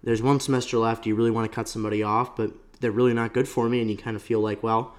there's 0.02 0.22
one 0.22 0.40
semester 0.40 0.78
left. 0.78 1.06
You 1.06 1.14
really 1.14 1.30
want 1.30 1.50
to 1.50 1.54
cut 1.54 1.68
somebody 1.68 2.02
off, 2.02 2.36
but 2.36 2.52
they're 2.80 2.90
really 2.90 3.14
not 3.14 3.32
good 3.32 3.48
for 3.48 3.68
me, 3.68 3.80
and 3.80 3.90
you 3.90 3.96
kind 3.96 4.16
of 4.16 4.22
feel 4.22 4.40
like, 4.40 4.62
well, 4.62 4.94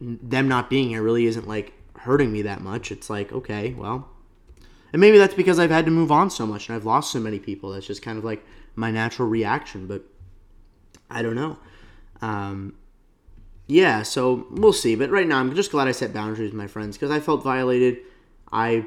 them 0.00 0.48
not 0.48 0.70
being 0.70 0.88
here 0.88 1.02
really 1.02 1.26
isn't 1.26 1.48
like 1.48 1.72
hurting 1.98 2.32
me 2.32 2.42
that 2.42 2.60
much. 2.60 2.90
It's 2.92 3.08
like, 3.08 3.32
okay, 3.32 3.72
well, 3.72 4.08
and 4.92 5.00
maybe 5.00 5.18
that's 5.18 5.34
because 5.34 5.58
I've 5.58 5.70
had 5.70 5.84
to 5.86 5.90
move 5.90 6.12
on 6.12 6.30
so 6.30 6.46
much 6.46 6.68
and 6.68 6.76
I've 6.76 6.84
lost 6.84 7.12
so 7.12 7.18
many 7.18 7.38
people. 7.38 7.70
That's 7.70 7.86
just 7.86 8.02
kind 8.02 8.16
of 8.16 8.24
like 8.24 8.44
my 8.76 8.90
natural 8.90 9.28
reaction, 9.28 9.86
but 9.86 10.02
I 11.10 11.22
don't 11.22 11.34
know. 11.34 11.58
Um, 12.22 12.76
yeah, 13.66 14.02
so 14.02 14.46
we'll 14.50 14.72
see. 14.72 14.94
But 14.94 15.10
right 15.10 15.26
now, 15.26 15.38
I'm 15.38 15.54
just 15.54 15.70
glad 15.70 15.88
I 15.88 15.92
set 15.92 16.12
boundaries 16.12 16.50
with 16.50 16.54
my 16.54 16.66
friends 16.66 16.96
because 16.96 17.10
I 17.10 17.20
felt 17.20 17.42
violated. 17.42 17.98
I 18.52 18.86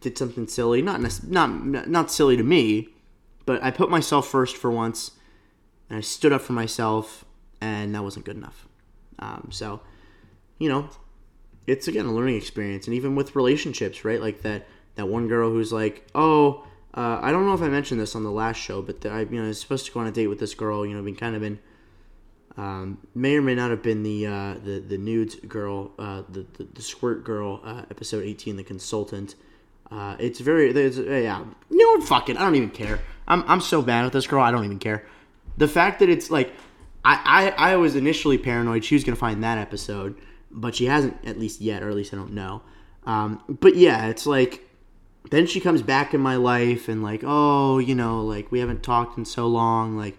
did 0.00 0.18
something 0.18 0.48
silly, 0.48 0.82
not 0.82 1.00
not 1.28 1.88
not 1.88 2.10
silly 2.10 2.36
to 2.36 2.42
me, 2.42 2.88
but 3.46 3.62
I 3.62 3.70
put 3.70 3.90
myself 3.90 4.26
first 4.26 4.56
for 4.56 4.70
once, 4.70 5.12
and 5.88 5.98
I 5.98 6.00
stood 6.00 6.32
up 6.32 6.40
for 6.40 6.54
myself, 6.54 7.24
and 7.60 7.94
that 7.94 8.02
wasn't 8.02 8.24
good 8.24 8.36
enough. 8.36 8.66
Um, 9.18 9.48
so, 9.50 9.80
you 10.58 10.68
know, 10.68 10.88
it's 11.66 11.88
again 11.88 12.06
a 12.06 12.12
learning 12.12 12.36
experience, 12.36 12.86
and 12.86 12.94
even 12.94 13.14
with 13.14 13.36
relationships, 13.36 14.04
right? 14.04 14.20
Like 14.20 14.42
that 14.42 14.66
that 14.96 15.08
one 15.08 15.28
girl 15.28 15.50
who's 15.50 15.72
like, 15.72 16.06
oh, 16.14 16.66
uh, 16.94 17.18
I 17.22 17.30
don't 17.32 17.46
know 17.46 17.54
if 17.54 17.62
I 17.62 17.68
mentioned 17.68 18.00
this 18.00 18.14
on 18.14 18.24
the 18.24 18.30
last 18.30 18.56
show, 18.56 18.82
but 18.82 19.00
the, 19.00 19.10
I 19.10 19.20
you 19.20 19.38
know 19.38 19.44
I 19.44 19.48
was 19.48 19.60
supposed 19.60 19.86
to 19.86 19.92
go 19.92 20.00
on 20.00 20.06
a 20.06 20.12
date 20.12 20.26
with 20.26 20.40
this 20.40 20.54
girl. 20.54 20.84
You 20.84 20.94
know, 20.94 21.02
been 21.02 21.16
kind 21.16 21.34
of 21.34 21.42
been. 21.42 21.58
Um, 22.54 22.98
may 23.14 23.36
or 23.36 23.40
may 23.42 23.54
not 23.54 23.70
have 23.70 23.82
been 23.82 24.02
the 24.02 24.26
uh, 24.26 24.54
the 24.62 24.84
the 24.86 24.98
nudes 24.98 25.36
girl, 25.36 25.92
uh, 25.98 26.22
the, 26.28 26.44
the, 26.58 26.64
the 26.74 26.82
squirt 26.82 27.24
girl, 27.24 27.60
uh, 27.64 27.82
episode 27.90 28.24
eighteen, 28.24 28.56
the 28.56 28.64
consultant. 28.64 29.36
Uh, 29.90 30.16
it's 30.18 30.40
very, 30.40 30.70
it's, 30.70 30.96
uh, 30.96 31.02
yeah. 31.02 31.44
You 31.70 31.98
know 31.98 32.04
Fuck 32.06 32.30
it. 32.30 32.38
I 32.38 32.40
don't 32.40 32.54
even 32.54 32.70
care. 32.70 33.00
I'm, 33.28 33.44
I'm 33.46 33.60
so 33.60 33.82
bad 33.82 34.04
with 34.04 34.14
this 34.14 34.26
girl. 34.26 34.42
I 34.42 34.50
don't 34.50 34.64
even 34.64 34.78
care. 34.78 35.04
The 35.58 35.68
fact 35.68 36.00
that 36.00 36.08
it's 36.08 36.30
like, 36.30 36.54
I, 37.04 37.52
I, 37.58 37.72
I 37.72 37.76
was 37.76 37.94
initially 37.94 38.38
paranoid 38.38 38.86
she 38.86 38.94
was 38.94 39.04
gonna 39.04 39.16
find 39.16 39.44
that 39.44 39.58
episode, 39.58 40.18
but 40.52 40.74
she 40.74 40.86
hasn't 40.86 41.16
at 41.24 41.38
least 41.38 41.60
yet, 41.60 41.82
or 41.82 41.88
at 41.88 41.94
least 41.94 42.12
I 42.12 42.16
don't 42.16 42.32
know. 42.34 42.62
Um, 43.04 43.42
but 43.48 43.74
yeah, 43.74 44.06
it's 44.06 44.26
like 44.26 44.68
then 45.30 45.46
she 45.46 45.60
comes 45.60 45.82
back 45.82 46.14
in 46.14 46.20
my 46.20 46.36
life 46.36 46.88
and 46.88 47.02
like, 47.02 47.22
oh, 47.24 47.78
you 47.78 47.94
know, 47.94 48.22
like 48.22 48.50
we 48.52 48.60
haven't 48.60 48.82
talked 48.82 49.18
in 49.18 49.24
so 49.24 49.46
long, 49.46 49.96
like, 49.96 50.18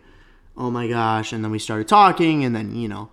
oh 0.58 0.72
my 0.72 0.88
gosh, 0.88 1.34
and 1.34 1.44
then 1.44 1.52
we 1.52 1.60
started 1.60 1.88
talking, 1.88 2.44
and 2.44 2.56
then 2.56 2.75
you 2.75 2.88
know, 2.88 3.10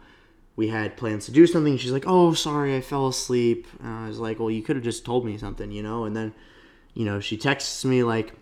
we 0.56 0.68
had 0.68 0.96
plans 0.96 1.26
to 1.26 1.32
do 1.32 1.46
something. 1.46 1.76
She's 1.76 1.92
like, 1.92 2.04
oh, 2.06 2.34
sorry, 2.34 2.76
I 2.76 2.80
fell 2.80 3.06
asleep. 3.06 3.66
And 3.80 3.88
I 3.88 4.08
was 4.08 4.18
like, 4.18 4.38
well, 4.38 4.50
you 4.50 4.62
could 4.62 4.76
have 4.76 4.84
just 4.84 5.04
told 5.04 5.24
me 5.24 5.38
something, 5.38 5.70
you 5.70 5.82
know, 5.82 6.04
and 6.04 6.16
then 6.16 6.32
you 6.94 7.04
know, 7.04 7.20
she 7.20 7.36
texts 7.36 7.84
me 7.84 8.02
like, 8.02 8.34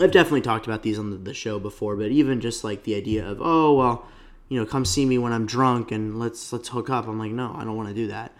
I've 0.00 0.12
definitely 0.12 0.42
talked 0.42 0.66
about 0.66 0.82
these 0.82 0.98
on 0.98 1.10
the, 1.10 1.16
the 1.16 1.34
show 1.34 1.58
before, 1.58 1.96
but 1.96 2.10
even 2.10 2.40
just 2.40 2.64
like 2.64 2.84
the 2.84 2.94
idea 2.94 3.26
of, 3.26 3.38
oh 3.40 3.74
well, 3.74 4.06
you 4.48 4.58
know, 4.58 4.66
come 4.66 4.84
see 4.84 5.04
me 5.04 5.18
when 5.18 5.32
I'm 5.32 5.46
drunk 5.46 5.90
and 5.92 6.18
let's 6.18 6.52
let's 6.52 6.68
hook 6.68 6.90
up. 6.90 7.08
I'm 7.08 7.18
like, 7.18 7.32
no, 7.32 7.54
I 7.56 7.64
don't 7.64 7.76
want 7.76 7.88
to 7.88 7.94
do 7.94 8.08
that. 8.08 8.32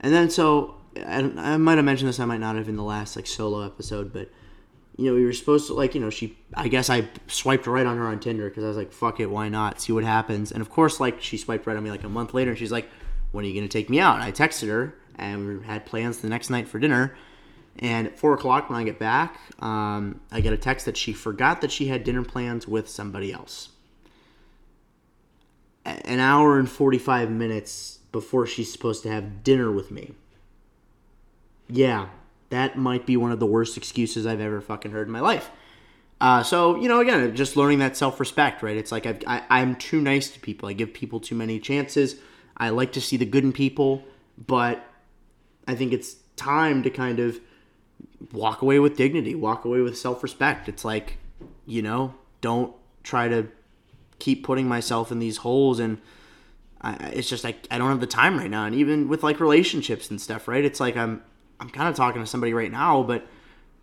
And 0.00 0.12
then 0.12 0.30
so 0.30 0.76
I, 0.96 1.18
I 1.36 1.56
might 1.56 1.76
have 1.76 1.84
mentioned 1.84 2.08
this, 2.08 2.20
I 2.20 2.24
might 2.24 2.40
not 2.40 2.56
have 2.56 2.68
in 2.68 2.76
the 2.76 2.82
last 2.82 3.16
like 3.16 3.26
solo 3.26 3.64
episode, 3.64 4.12
but 4.12 4.30
you 4.96 5.04
know, 5.04 5.14
we 5.14 5.24
were 5.24 5.32
supposed 5.32 5.66
to 5.66 5.74
like, 5.74 5.94
you 5.94 6.00
know, 6.00 6.10
she. 6.10 6.38
I 6.54 6.68
guess 6.68 6.88
I 6.88 7.08
swiped 7.26 7.66
right 7.66 7.84
on 7.84 7.98
her 7.98 8.06
on 8.06 8.18
Tinder 8.18 8.48
because 8.48 8.64
I 8.64 8.68
was 8.68 8.76
like, 8.76 8.92
fuck 8.92 9.20
it, 9.20 9.26
why 9.26 9.48
not? 9.48 9.80
See 9.80 9.92
what 9.92 10.04
happens. 10.04 10.52
And 10.52 10.62
of 10.62 10.70
course, 10.70 11.00
like 11.00 11.20
she 11.20 11.36
swiped 11.36 11.66
right 11.66 11.76
on 11.76 11.84
me 11.84 11.90
like 11.90 12.04
a 12.04 12.08
month 12.08 12.32
later, 12.32 12.50
and 12.50 12.58
she's 12.58 12.72
like, 12.72 12.88
when 13.32 13.44
are 13.44 13.48
you 13.48 13.54
gonna 13.54 13.68
take 13.68 13.90
me 13.90 14.00
out? 14.00 14.14
And 14.14 14.24
I 14.24 14.32
texted 14.32 14.68
her, 14.68 14.94
and 15.16 15.60
we 15.60 15.66
had 15.66 15.84
plans 15.84 16.18
the 16.18 16.28
next 16.28 16.48
night 16.48 16.66
for 16.66 16.78
dinner. 16.78 17.16
And 17.78 18.06
at 18.06 18.18
four 18.18 18.32
o'clock 18.32 18.70
when 18.70 18.78
I 18.78 18.84
get 18.84 18.98
back, 18.98 19.38
um, 19.62 20.20
I 20.32 20.40
get 20.40 20.54
a 20.54 20.56
text 20.56 20.86
that 20.86 20.96
she 20.96 21.12
forgot 21.12 21.60
that 21.60 21.70
she 21.70 21.88
had 21.88 22.02
dinner 22.02 22.24
plans 22.24 22.66
with 22.66 22.88
somebody 22.88 23.32
else. 23.34 23.68
An 25.86 26.18
hour 26.18 26.58
and 26.58 26.68
45 26.68 27.30
minutes 27.30 28.00
before 28.10 28.46
she's 28.46 28.72
supposed 28.72 29.02
to 29.04 29.08
have 29.10 29.44
dinner 29.44 29.70
with 29.70 29.90
me. 29.90 30.12
Yeah, 31.68 32.08
that 32.50 32.76
might 32.76 33.06
be 33.06 33.16
one 33.16 33.32
of 33.32 33.40
the 33.40 33.46
worst 33.46 33.76
excuses 33.76 34.26
I've 34.26 34.40
ever 34.40 34.60
fucking 34.60 34.90
heard 34.90 35.06
in 35.06 35.12
my 35.12 35.20
life. 35.20 35.50
Uh, 36.20 36.42
so, 36.42 36.76
you 36.76 36.88
know, 36.88 37.00
again, 37.00 37.34
just 37.36 37.56
learning 37.56 37.78
that 37.80 37.96
self 37.96 38.18
respect, 38.18 38.62
right? 38.62 38.76
It's 38.76 38.90
like 38.90 39.06
I've, 39.06 39.22
I, 39.26 39.42
I'm 39.50 39.76
too 39.76 40.00
nice 40.00 40.30
to 40.30 40.40
people. 40.40 40.68
I 40.68 40.72
give 40.72 40.92
people 40.94 41.20
too 41.20 41.34
many 41.34 41.60
chances. 41.60 42.16
I 42.56 42.70
like 42.70 42.92
to 42.92 43.00
see 43.00 43.16
the 43.16 43.26
good 43.26 43.44
in 43.44 43.52
people, 43.52 44.02
but 44.38 44.84
I 45.68 45.74
think 45.74 45.92
it's 45.92 46.16
time 46.36 46.82
to 46.84 46.90
kind 46.90 47.20
of 47.20 47.38
walk 48.32 48.62
away 48.62 48.78
with 48.78 48.96
dignity, 48.96 49.34
walk 49.34 49.64
away 49.64 49.80
with 49.80 49.98
self 49.98 50.22
respect. 50.22 50.68
It's 50.68 50.84
like, 50.84 51.18
you 51.66 51.82
know, 51.82 52.14
don't 52.40 52.74
try 53.02 53.28
to 53.28 53.48
keep 54.18 54.44
putting 54.44 54.68
myself 54.68 55.12
in 55.12 55.18
these 55.18 55.38
holes 55.38 55.78
and 55.78 55.98
I, 56.80 56.94
it's 57.12 57.28
just 57.28 57.44
like 57.44 57.66
I 57.70 57.78
don't 57.78 57.88
have 57.88 58.00
the 58.00 58.06
time 58.06 58.38
right 58.38 58.50
now. 58.50 58.64
And 58.64 58.74
even 58.74 59.08
with 59.08 59.22
like 59.22 59.40
relationships 59.40 60.10
and 60.10 60.20
stuff, 60.20 60.48
right? 60.48 60.64
It's 60.64 60.80
like 60.80 60.96
I'm 60.96 61.22
I'm 61.58 61.70
kind 61.70 61.88
of 61.88 61.96
talking 61.96 62.20
to 62.20 62.26
somebody 62.26 62.52
right 62.52 62.70
now, 62.70 63.02
but 63.02 63.26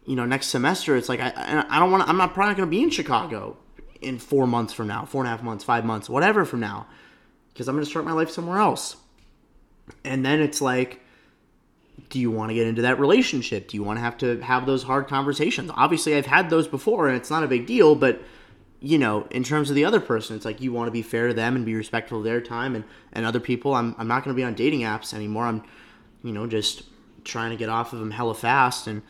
you 0.06 0.16
know, 0.16 0.26
next 0.26 0.48
semester, 0.48 0.96
it's 0.96 1.10
like 1.10 1.20
I 1.20 1.66
I 1.70 1.80
don't 1.80 1.92
want. 1.92 2.08
I'm 2.08 2.18
not 2.18 2.34
probably 2.34 2.56
going 2.56 2.68
to 2.68 2.72
be 2.72 2.84
in 2.84 2.90
Chicago 2.90 3.58
in 4.02 4.20
four 4.20 4.46
months 4.46 4.74
from 4.74 4.88
now, 4.88 5.06
four 5.06 5.22
and 5.22 5.28
a 5.28 5.32
half 5.32 5.42
months, 5.44 5.64
five 5.64 5.86
months, 5.86 6.10
whatever 6.10 6.46
from 6.46 6.60
now, 6.60 6.88
because 7.50 7.68
I'm 7.68 7.76
going 7.76 7.86
to 7.86 7.90
start 7.90 8.06
my 8.06 8.12
life 8.12 8.30
somewhere 8.30 8.60
else. 8.60 8.98
And 10.04 10.26
then 10.26 10.42
it's 10.42 10.62
like 10.62 11.02
do 12.10 12.20
you 12.20 12.32
want 12.32 12.50
to 12.50 12.54
get 12.54 12.68
into 12.68 12.84
that 12.84 13.00
relationship? 13.00 13.68
Do 13.68 13.78
you 13.78 13.84
want 13.84 13.98
to 13.98 14.02
have 14.02 14.18
to 14.20 14.40
have 14.42 14.66
those 14.66 14.84
hard 14.84 15.08
conversations? 15.08 15.72
Obviously, 15.74 16.16
I've 16.16 16.26
had 16.26 16.50
those 16.50 16.68
before 16.68 17.08
and 17.08 17.18
it's 17.18 17.30
not 17.30 17.44
a 17.44 17.48
big 17.48 17.66
deal, 17.66 17.96
but 17.96 18.22
you 18.84 18.98
know, 18.98 19.26
in 19.32 19.46
terms 19.46 19.70
of 19.70 19.78
the 19.78 19.86
other 19.86 20.02
person, 20.02 20.36
it's 20.36 20.44
like 20.44 20.60
you 20.60 20.74
want 20.74 20.88
to 20.88 20.92
be 20.92 21.02
fair 21.02 21.30
to 21.30 21.34
them 21.34 21.56
and 21.56 21.66
be 21.66 21.74
respectful 21.74 22.18
of 22.18 22.26
their 22.26 22.42
time 22.42 22.76
and, 22.76 22.84
and 23.14 23.26
other 23.26 23.40
people. 23.40 23.74
I'm, 23.74 23.96
I'm 23.98 24.10
not 24.10 24.26
going 24.26 24.36
to 24.36 24.38
be 24.38 24.44
on 24.44 24.56
dating 24.56 24.82
apps 24.82 25.14
anymore. 25.14 25.46
I'm, 25.46 25.64
you 26.22 26.34
know, 26.34 26.48
just 26.48 26.84
trying 27.24 27.52
to 27.52 27.56
get 27.56 27.70
off 27.70 27.94
of 27.94 28.00
them 28.00 28.12
hella 28.12 28.36
fast. 28.36 28.88
And, 28.88 29.02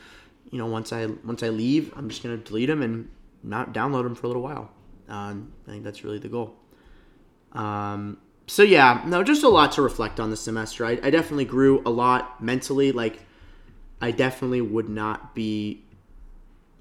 you 0.52 0.60
know, 0.60 0.68
once 0.68 0.94
I, 0.94 1.08
once 1.26 1.42
I 1.42 1.50
leave, 1.50 1.92
I'm 1.98 2.08
just 2.08 2.22
going 2.22 2.38
to 2.38 2.44
delete 2.44 2.68
them 2.68 2.84
and 2.84 3.10
not 3.42 3.74
download 3.74 4.04
them 4.04 4.14
for 4.14 4.28
a 4.28 4.30
little 4.30 4.44
while. 4.44 4.70
Um, 5.10 5.52
I 5.68 5.72
think 5.72 5.84
that's 5.84 6.04
really 6.04 6.20
the 6.20 6.30
goal. 6.30 6.56
Um, 7.54 8.20
so 8.46 8.62
yeah, 8.62 9.02
no, 9.08 9.24
just 9.24 9.42
a 9.42 9.50
lot 9.50 9.72
to 9.72 9.82
reflect 9.82 10.20
on 10.20 10.30
this 10.30 10.42
semester. 10.42 10.86
I, 10.86 11.00
I 11.02 11.10
definitely 11.10 11.46
grew 11.46 11.82
a 11.84 11.90
lot 11.90 12.44
mentally. 12.44 12.92
Like, 12.92 13.22
I 14.00 14.12
definitely 14.12 14.62
would 14.62 14.88
not 14.88 15.34
be, 15.34 15.84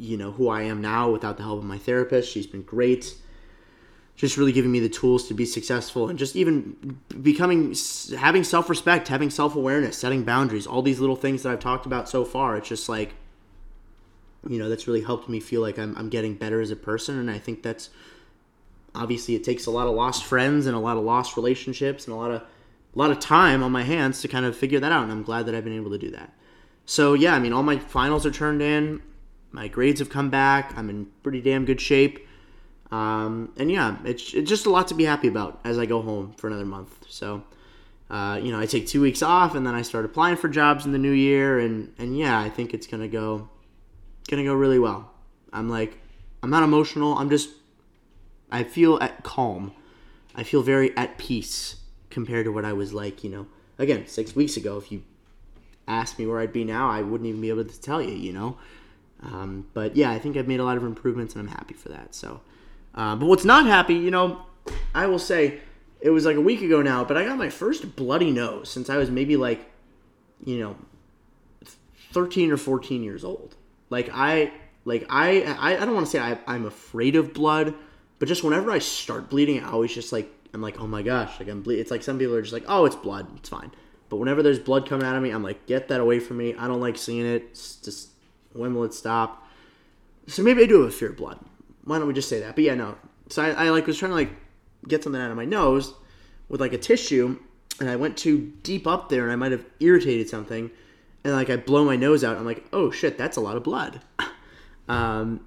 you 0.03 0.17
know, 0.17 0.33
who 0.33 0.49
I 0.49 0.63
am 0.63 0.81
now 0.81 1.11
without 1.11 1.37
the 1.37 1.45
help 1.45 1.59
of 1.59 1.65
my 1.65 1.79
therapist. 1.79 2.31
She's 2.31 2.47
been 2.47 2.63
great. 2.63 3.15
Just 4.17 4.37
really 4.37 4.53
giving 4.53 4.73
me 4.73 4.81
the 4.81 4.89
tools 4.89 5.29
to 5.29 5.35
be 5.35 5.47
successful 5.47 6.09
and 6.09 6.19
just 6.19 6.37
even 6.37 6.99
becoming, 7.23 7.75
having 8.19 8.45
self 8.45 8.69
respect, 8.69 9.09
having 9.09 9.31
self 9.31 9.55
awareness, 9.55 9.97
setting 9.97 10.25
boundaries, 10.25 10.67
all 10.67 10.83
these 10.83 11.01
little 11.01 11.17
things 11.17 11.43
that 11.43 11.53
I've 11.53 11.61
talked 11.61 11.87
about 11.87 12.09
so 12.09 12.25
far. 12.25 12.57
It's 12.57 12.69
just 12.69 12.89
like, 12.89 13.15
you 14.47 14.59
know, 14.59 14.69
that's 14.69 14.87
really 14.87 15.03
helped 15.03 15.29
me 15.29 15.39
feel 15.39 15.61
like 15.61 15.79
I'm, 15.79 15.97
I'm 15.97 16.09
getting 16.09 16.35
better 16.35 16.61
as 16.61 16.71
a 16.71 16.77
person. 16.77 17.19
And 17.19 17.31
I 17.31 17.39
think 17.39 17.63
that's, 17.63 17.89
obviously 18.95 19.35
it 19.35 19.45
takes 19.45 19.67
a 19.67 19.71
lot 19.71 19.87
of 19.87 19.95
lost 19.95 20.25
friends 20.25 20.67
and 20.67 20.77
a 20.77 20.81
lot 20.81 20.97
of 20.97 21.05
lost 21.05 21.37
relationships 21.37 22.07
and 22.07 22.15
a 22.15 22.17
lot 22.17 22.31
of 22.31 22.43
a 22.43 22.99
lot 22.99 23.11
of 23.11 23.19
time 23.19 23.63
on 23.63 23.73
my 23.73 23.83
hands 23.83 24.21
to 24.21 24.29
kind 24.29 24.45
of 24.45 24.55
figure 24.55 24.79
that 24.79 24.93
out 24.93 25.05
and 25.05 25.13
I'm 25.13 25.23
glad 25.23 25.47
that 25.47 25.55
I've 25.55 25.65
been 25.65 25.77
able 25.77 25.93
to 25.93 25.99
do 25.99 26.11
that. 26.11 26.31
So 26.85 27.15
yeah, 27.15 27.35
I 27.35 27.39
mean 27.39 27.53
all 27.53 27.63
my 27.63 27.79
finals 27.79 28.27
are 28.27 28.31
turned 28.31 28.61
in, 28.61 29.01
my 29.53 29.69
grades 29.69 30.01
have 30.01 30.11
come 30.11 30.31
back, 30.31 30.73
I'm 30.77 30.91
in 30.91 31.07
pretty 31.23 31.41
damn 31.41 31.65
good 31.65 31.81
shape. 31.81 32.27
Um, 32.91 33.53
and 33.57 33.71
yeah, 33.71 33.97
it's, 34.05 34.35
it's 34.35 34.49
just 34.49 34.67
a 34.67 34.71
lot 34.71 34.89
to 34.89 34.95
be 34.95 35.05
happy 35.05 35.29
about 35.29 35.61
as 35.65 35.79
I 35.79 35.87
go 35.87 36.03
home 36.03 36.35
for 36.37 36.47
another 36.47 36.65
month. 36.65 37.07
So, 37.09 37.43
uh, 38.11 38.39
you 38.43 38.53
know, 38.53 38.61
I 38.61 38.67
take 38.67 38.87
two 38.87 39.01
weeks 39.01 39.23
off 39.23 39.55
and 39.55 39.67
then 39.67 39.75
I 39.75 39.83
start 39.83 40.05
applying 40.05 40.37
for 40.37 40.49
jobs 40.49 40.85
in 40.85 40.93
the 40.93 40.99
new 40.99 41.13
year, 41.13 41.59
and 41.59 41.95
and 41.99 42.19
yeah, 42.19 42.39
I 42.39 42.51
think 42.51 42.75
it's 42.75 42.87
gonna 42.87 43.09
go, 43.09 43.49
gonna 44.29 44.45
go 44.45 44.53
really 44.53 44.79
well. 44.79 45.11
I'm 45.53 45.71
like, 45.71 45.99
I'm 46.43 46.51
not 46.51 46.63
emotional. 46.63 47.17
I'm 47.17 47.31
just 47.31 47.49
I 48.51 48.65
feel 48.65 48.99
at 49.01 49.25
calm. 49.25 49.73
I 50.35 50.43
feel 50.43 50.63
very 50.63 50.95
at 50.97 51.17
peace 51.17 51.77
compared 52.11 52.45
to 52.45 52.53
what 52.53 52.67
I 52.67 52.75
was 52.75 52.93
like, 52.93 53.25
you 53.25 53.31
know, 53.31 53.47
again, 53.79 54.07
six 54.07 54.37
weeks 54.37 54.59
ago. 54.59 54.77
If 54.77 54.93
you 54.93 55.03
asked 55.89 56.19
me 56.19 56.27
where 56.27 56.41
I'd 56.41 56.53
be 56.53 56.65
now, 56.65 56.91
I 56.91 57.01
wouldn't 57.01 57.27
even 57.27 57.41
be 57.41 57.49
able 57.49 57.65
to 57.65 57.81
tell 57.81 58.03
you, 58.03 58.15
you 58.15 58.33
know. 58.33 58.59
Um, 59.23 59.67
but 59.75 59.97
yeah, 59.97 60.11
I 60.11 60.19
think 60.19 60.37
I've 60.37 60.49
made 60.49 60.61
a 60.61 60.65
lot 60.65 60.77
of 60.77 60.85
improvements, 60.85 61.35
and 61.35 61.49
I'm 61.49 61.55
happy 61.55 61.75
for 61.75 61.89
that. 61.91 62.15
So, 62.15 62.41
uh, 62.95 63.17
but 63.17 63.27
what's 63.27 63.45
not 63.45 63.67
happy, 63.67 63.95
you 63.95 64.11
know, 64.11 64.43
I 64.95 65.07
will 65.07 65.19
say 65.19 65.61
it 66.01 66.11
was 66.11 66.25
like 66.25 66.37
a 66.37 66.41
week 66.41 66.63
ago 66.63 66.83
now, 66.83 67.05
but 67.05 67.17
I 67.17 67.25
got 67.25 67.39
my 67.39 67.51
first 67.51 67.95
bloody 67.97 68.31
nose 68.31 68.71
since 68.71 68.91
I 68.91 68.97
was 68.97 69.11
maybe 69.11 69.37
like, 69.37 69.71
you 70.45 70.59
know, 70.59 70.77
13 72.13 72.51
or 72.51 72.57
14 72.57 73.03
years 73.03 73.25
old. 73.25 73.55
Like 73.91 74.11
I, 74.13 74.53
like 74.85 75.07
I, 75.09 75.43
I, 75.43 75.77
I 75.77 75.85
don't 75.85 75.95
want 75.95 76.07
to 76.07 76.11
say 76.11 76.19
I, 76.19 76.39
I'm 76.47 76.67
afraid 76.67 77.15
of 77.15 77.33
blood 77.33 77.75
but 78.23 78.29
just 78.29 78.45
whenever 78.45 78.71
I 78.71 78.79
start 78.79 79.31
bleeding, 79.31 79.65
I 79.65 79.73
always 79.73 79.93
just 79.93 80.13
like 80.13 80.33
I'm 80.55 80.63
like, 80.63 80.81
oh 80.81 80.87
my 80.87 81.03
gosh, 81.03 81.41
like 81.41 81.49
I'm 81.49 81.61
bleeding. 81.61 81.81
It's 81.83 81.91
like 81.91 82.05
some 82.05 82.21
people 82.21 82.37
are 82.37 82.41
just 82.41 82.53
like, 82.53 82.63
oh, 82.69 82.85
it's 82.85 82.95
blood, 82.95 83.27
it's 83.37 83.49
fine. 83.49 83.73
But 84.11 84.19
whenever 84.19 84.45
there's 84.45 84.61
blood 84.61 84.89
coming 84.89 85.05
out 85.05 85.17
of 85.17 85.25
me, 85.25 85.31
I'm 85.31 85.43
like, 85.43 85.67
get 85.67 85.89
that 85.89 85.99
away 85.99 86.21
from 86.21 86.37
me. 86.37 86.55
I 86.55 86.69
don't 86.69 86.81
like 86.81 86.97
seeing 86.97 87.27
it. 87.27 87.49
It's 87.51 87.75
just 87.75 88.11
when 88.55 88.75
will 88.75 88.85
it 88.85 88.95
stop? 88.95 89.47
So 90.27 90.43
maybe 90.43 90.63
I 90.63 90.67
do 90.67 90.83
have 90.83 90.89
a 90.89 90.93
fear 90.93 91.11
of 91.11 91.17
blood. 91.17 91.39
Why 91.85 91.99
don't 91.99 92.07
we 92.07 92.15
just 92.15 92.29
say 92.29 92.41
that? 92.41 92.55
But 92.55 92.65
yeah, 92.65 92.75
no. 92.75 92.97
So 93.29 93.43
I, 93.43 93.67
I 93.67 93.71
like 93.71 93.87
was 93.87 93.99
trying 93.99 94.11
to 94.11 94.17
like 94.17 94.31
get 94.87 95.03
something 95.03 95.21
out 95.21 95.31
of 95.31 95.37
my 95.37 95.45
nose 95.45 95.95
with 96.49 96.61
like 96.61 96.73
a 96.73 96.79
tissue, 96.79 97.39
and 97.81 97.89
I 97.89 97.97
went 97.97 98.17
too 98.17 98.53
deep 98.63 98.87
up 98.87 99.09
there, 99.09 99.25
and 99.25 99.33
I 99.33 99.37
might 99.37 99.53
have 99.53 99.65
irritated 99.81 100.29
something, 100.29 100.71
and 101.25 101.33
like 101.33 101.51
I 101.51 101.57
blow 101.57 101.85
my 101.85 101.97
nose 101.97 102.23
out. 102.25 102.37
I'm 102.37 102.45
like, 102.45 102.65
oh 102.73 102.91
shit, 102.91 103.19
that's 103.19 103.37
a 103.37 103.41
lot 103.41 103.57
of 103.57 103.63
blood. 103.63 104.01
um, 104.89 105.47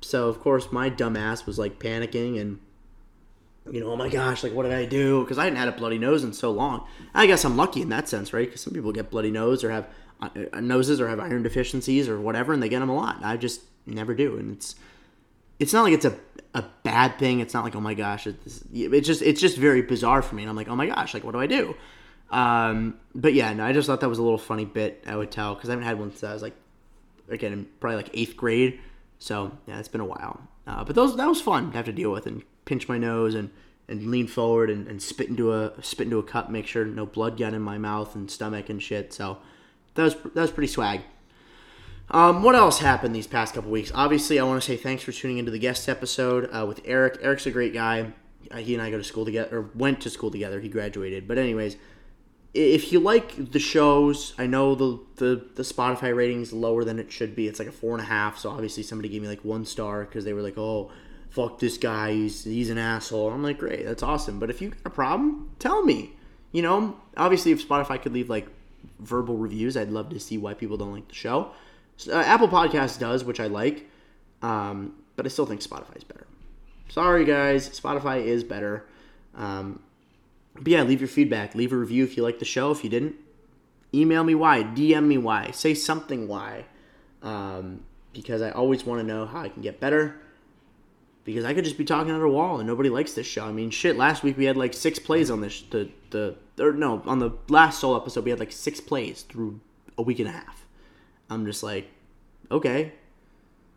so 0.00 0.28
of 0.28 0.40
course 0.40 0.70
my 0.72 0.90
dumbass 0.90 1.46
was 1.46 1.58
like 1.58 1.78
panicking 1.78 2.40
and 2.40 2.58
you 3.70 3.80
know, 3.80 3.92
oh 3.92 3.96
my 3.96 4.08
gosh, 4.08 4.42
like 4.42 4.52
what 4.52 4.64
did 4.64 4.72
I 4.72 4.84
do? 4.84 5.22
Because 5.22 5.38
I 5.38 5.44
hadn't 5.44 5.58
had 5.58 5.68
a 5.68 5.72
bloody 5.72 5.98
nose 5.98 6.24
in 6.24 6.32
so 6.32 6.50
long. 6.50 6.86
I 7.14 7.26
guess 7.26 7.44
I'm 7.44 7.56
lucky 7.56 7.82
in 7.82 7.90
that 7.90 8.08
sense, 8.08 8.32
right? 8.32 8.46
Because 8.46 8.60
some 8.60 8.72
people 8.72 8.92
get 8.92 9.10
bloody 9.10 9.30
nose 9.30 9.62
or 9.62 9.70
have 9.70 9.88
uh, 10.20 10.28
uh, 10.52 10.60
noses 10.60 11.00
or 11.00 11.08
have 11.08 11.20
iron 11.20 11.42
deficiencies 11.42 12.08
or 12.08 12.20
whatever, 12.20 12.52
and 12.52 12.62
they 12.62 12.68
get 12.68 12.80
them 12.80 12.88
a 12.88 12.94
lot. 12.94 13.22
I 13.22 13.36
just 13.36 13.60
never 13.86 14.14
do, 14.14 14.36
and 14.36 14.56
it's 14.56 14.74
it's 15.58 15.72
not 15.72 15.82
like 15.82 15.92
it's 15.92 16.04
a 16.04 16.16
a 16.54 16.64
bad 16.82 17.18
thing. 17.18 17.40
It's 17.40 17.54
not 17.54 17.64
like 17.64 17.76
oh 17.76 17.80
my 17.80 17.94
gosh, 17.94 18.26
it's, 18.26 18.64
it's 18.72 19.06
just 19.06 19.22
it's 19.22 19.40
just 19.40 19.56
very 19.56 19.82
bizarre 19.82 20.22
for 20.22 20.34
me, 20.34 20.42
and 20.42 20.50
I'm 20.50 20.56
like 20.56 20.68
oh 20.68 20.76
my 20.76 20.86
gosh, 20.86 21.14
like 21.14 21.22
what 21.22 21.32
do 21.32 21.40
I 21.40 21.46
do? 21.46 21.76
Um, 22.30 22.98
but 23.14 23.34
yeah, 23.34 23.52
no, 23.52 23.64
I 23.64 23.72
just 23.72 23.86
thought 23.86 24.00
that 24.00 24.08
was 24.08 24.18
a 24.18 24.22
little 24.22 24.38
funny 24.38 24.64
bit 24.64 25.04
I 25.06 25.14
would 25.14 25.30
tell 25.30 25.54
because 25.54 25.68
I 25.68 25.74
haven't 25.74 25.86
had 25.86 25.98
one 25.98 26.10
since 26.10 26.24
I 26.24 26.32
was 26.32 26.42
like 26.42 26.56
again 27.28 27.68
probably 27.78 27.96
like 27.96 28.10
eighth 28.14 28.36
grade. 28.36 28.80
So 29.20 29.56
yeah, 29.66 29.78
it's 29.78 29.88
been 29.88 30.00
a 30.00 30.06
while. 30.06 30.40
Uh, 30.66 30.82
but 30.82 30.96
those 30.96 31.16
that 31.16 31.28
was 31.28 31.40
fun 31.40 31.70
to 31.70 31.76
have 31.76 31.86
to 31.86 31.92
deal 31.92 32.10
with 32.10 32.26
and 32.26 32.42
pinch 32.64 32.88
my 32.88 32.98
nose 32.98 33.34
and, 33.34 33.50
and 33.88 34.10
lean 34.10 34.26
forward 34.26 34.70
and, 34.70 34.86
and 34.86 35.02
spit 35.02 35.28
into 35.28 35.52
a 35.52 35.72
spit 35.82 36.06
into 36.06 36.18
a 36.18 36.22
cup, 36.22 36.50
make 36.50 36.66
sure 36.66 36.84
no 36.84 37.06
blood 37.06 37.38
got 37.38 37.54
in 37.54 37.62
my 37.62 37.78
mouth 37.78 38.14
and 38.14 38.30
stomach 38.30 38.68
and 38.68 38.82
shit. 38.82 39.12
So 39.12 39.38
that 39.94 40.02
was 40.02 40.14
that 40.14 40.42
was 40.42 40.50
pretty 40.50 40.72
swag. 40.72 41.02
Um, 42.10 42.42
what 42.42 42.54
else 42.54 42.78
happened 42.78 43.14
these 43.14 43.26
past 43.26 43.54
couple 43.54 43.70
weeks? 43.70 43.90
Obviously, 43.94 44.38
I 44.38 44.44
want 44.44 44.60
to 44.62 44.66
say 44.66 44.76
thanks 44.76 45.02
for 45.02 45.12
tuning 45.12 45.38
into 45.38 45.50
the 45.50 45.58
guest 45.58 45.88
episode 45.88 46.50
uh, 46.52 46.66
with 46.66 46.80
Eric. 46.84 47.18
Eric's 47.22 47.46
a 47.46 47.50
great 47.50 47.72
guy. 47.72 48.12
Uh, 48.50 48.56
he 48.56 48.74
and 48.74 48.82
I 48.82 48.90
go 48.90 48.98
to 48.98 49.04
school 49.04 49.24
together, 49.24 49.56
or 49.56 49.70
went 49.74 50.00
to 50.02 50.10
school 50.10 50.30
together. 50.30 50.60
He 50.60 50.68
graduated. 50.68 51.26
But 51.26 51.38
anyways, 51.38 51.76
if 52.52 52.92
you 52.92 53.00
like 53.00 53.52
the 53.52 53.58
shows, 53.58 54.34
I 54.36 54.46
know 54.46 54.74
the, 54.74 55.00
the 55.16 55.46
the 55.54 55.62
Spotify 55.62 56.14
rating 56.14 56.42
is 56.42 56.52
lower 56.52 56.84
than 56.84 56.98
it 56.98 57.10
should 57.10 57.34
be. 57.34 57.48
It's 57.48 57.58
like 57.58 57.68
a 57.68 57.72
four 57.72 57.92
and 57.92 58.02
a 58.02 58.06
half. 58.06 58.38
So 58.38 58.50
obviously, 58.50 58.82
somebody 58.82 59.08
gave 59.08 59.22
me 59.22 59.28
like 59.28 59.44
one 59.44 59.64
star 59.64 60.04
because 60.04 60.24
they 60.24 60.34
were 60.34 60.42
like, 60.42 60.58
"Oh, 60.58 60.90
fuck 61.32 61.58
this 61.58 61.78
guy. 61.78 62.12
He's 62.12 62.44
he's 62.44 62.70
an 62.70 62.78
asshole." 62.78 63.30
I'm 63.30 63.42
like, 63.42 63.58
"Great, 63.58 63.84
that's 63.84 64.02
awesome." 64.02 64.38
But 64.38 64.50
if 64.50 64.62
you 64.62 64.70
got 64.70 64.78
a 64.84 64.90
problem, 64.90 65.50
tell 65.58 65.82
me. 65.84 66.12
You 66.52 66.62
know, 66.62 66.96
obviously, 67.16 67.52
if 67.52 67.66
Spotify 67.66 68.00
could 68.00 68.12
leave 68.12 68.28
like 68.28 68.46
verbal 69.00 69.36
reviews, 69.36 69.76
I'd 69.76 69.90
love 69.90 70.10
to 70.10 70.20
see 70.20 70.38
why 70.38 70.54
people 70.54 70.76
don't 70.76 70.92
like 70.92 71.08
the 71.08 71.14
show. 71.14 71.52
Uh, 72.08 72.16
Apple 72.16 72.48
Podcast 72.48 72.98
does, 72.98 73.24
which 73.24 73.40
I 73.40 73.46
like, 73.46 73.88
um, 74.42 74.94
but 75.16 75.24
I 75.26 75.28
still 75.28 75.46
think 75.46 75.60
Spotify 75.60 75.96
is 75.96 76.04
better. 76.04 76.26
Sorry, 76.88 77.24
guys, 77.24 77.68
Spotify 77.68 78.24
is 78.24 78.44
better. 78.44 78.86
Um, 79.34 79.80
but 80.54 80.66
yeah, 80.68 80.82
leave 80.82 81.00
your 81.00 81.08
feedback. 81.08 81.54
Leave 81.54 81.72
a 81.72 81.76
review 81.76 82.04
if 82.04 82.16
you 82.16 82.22
like 82.22 82.38
the 82.38 82.44
show. 82.44 82.70
If 82.70 82.84
you 82.84 82.90
didn't, 82.90 83.16
email 83.94 84.24
me 84.24 84.34
why, 84.34 84.62
DM 84.62 85.06
me 85.06 85.18
why, 85.18 85.50
say 85.52 85.74
something 85.74 86.28
why, 86.28 86.66
um, 87.22 87.84
because 88.12 88.42
I 88.42 88.50
always 88.50 88.84
want 88.84 89.00
to 89.00 89.06
know 89.06 89.26
how 89.26 89.40
I 89.40 89.48
can 89.48 89.62
get 89.62 89.80
better. 89.80 90.20
Because 91.24 91.44
I 91.44 91.54
could 91.54 91.64
just 91.64 91.78
be 91.78 91.84
talking 91.84 92.12
at 92.12 92.20
a 92.20 92.28
wall 92.28 92.58
and 92.58 92.66
nobody 92.66 92.88
likes 92.88 93.12
this 93.12 93.26
show. 93.26 93.44
I 93.44 93.52
mean, 93.52 93.70
shit. 93.70 93.96
Last 93.96 94.24
week 94.24 94.36
we 94.36 94.44
had 94.44 94.56
like 94.56 94.74
six 94.74 94.98
plays 94.98 95.30
on 95.30 95.40
this. 95.40 95.62
The 95.62 95.88
the 96.10 96.36
or 96.58 96.72
no, 96.72 97.02
on 97.06 97.18
the 97.18 97.30
last 97.48 97.80
solo 97.80 97.96
episode 97.96 98.24
we 98.24 98.30
had 98.30 98.40
like 98.40 98.52
six 98.52 98.80
plays 98.80 99.22
through 99.22 99.60
a 99.96 100.02
week 100.02 100.18
and 100.18 100.28
a 100.28 100.32
half. 100.32 100.66
I'm 101.30 101.46
just 101.46 101.62
like, 101.62 101.88
okay. 102.50 102.92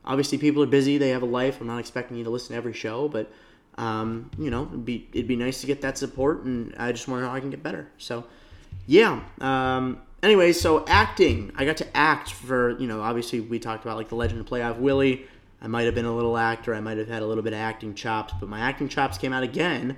Obviously, 0.04 0.38
people 0.38 0.62
are 0.62 0.68
busy. 0.68 0.98
They 0.98 1.10
have 1.10 1.24
a 1.24 1.28
life. 1.28 1.60
I'm 1.62 1.68
not 1.68 1.80
expecting 1.80 2.18
you 2.18 2.24
to 2.26 2.30
listen 2.30 2.50
to 2.50 2.58
every 2.58 2.74
show, 2.74 3.08
but 3.08 3.32
um, 3.78 4.30
you 4.38 4.50
know, 4.50 4.68
it'd 4.68 4.86
be 4.86 5.08
it'd 5.14 5.28
be 5.28 5.36
nice 5.36 5.62
to 5.62 5.68
get 5.68 5.82
that 5.82 5.98
support, 5.98 6.44
and 6.44 6.74
I 6.78 6.92
just 6.92 7.08
want 7.08 7.20
to 7.20 7.24
know 7.24 7.30
how 7.30 7.36
I 7.36 7.40
can 7.40 7.50
get 7.50 7.64
better. 7.64 7.88
So, 7.98 8.26
yeah. 8.86 9.22
Um, 9.42 10.02
anyway, 10.22 10.54
so 10.54 10.86
acting, 10.88 11.52
I 11.56 11.66
got 11.66 11.78
to 11.78 11.98
act 11.98 12.32
for 12.32 12.78
you 12.80 12.88
know. 12.88 13.02
Obviously, 13.02 13.40
we 13.40 13.60
talked 13.60 13.84
about 13.84 13.98
like 13.98 14.10
the 14.10 14.16
Legend 14.16 14.40
of 14.40 14.46
Playoff 14.46 14.78
Willy. 14.78 15.26
I 15.62 15.68
might 15.68 15.84
have 15.84 15.96
been 15.96 16.06
a 16.06 16.16
little 16.16 16.38
actor. 16.38 16.76
I 16.76 16.82
might 16.82 16.98
have 16.98 17.08
had 17.08 17.22
a 17.22 17.26
little 17.26 17.44
bit 17.44 17.54
of 17.54 17.60
acting 17.60 17.96
chops, 17.96 18.34
but 18.40 18.50
my 18.50 18.60
acting 18.60 18.90
chops 18.90 19.18
came 19.18 19.34
out 19.34 19.44
again 19.44 19.98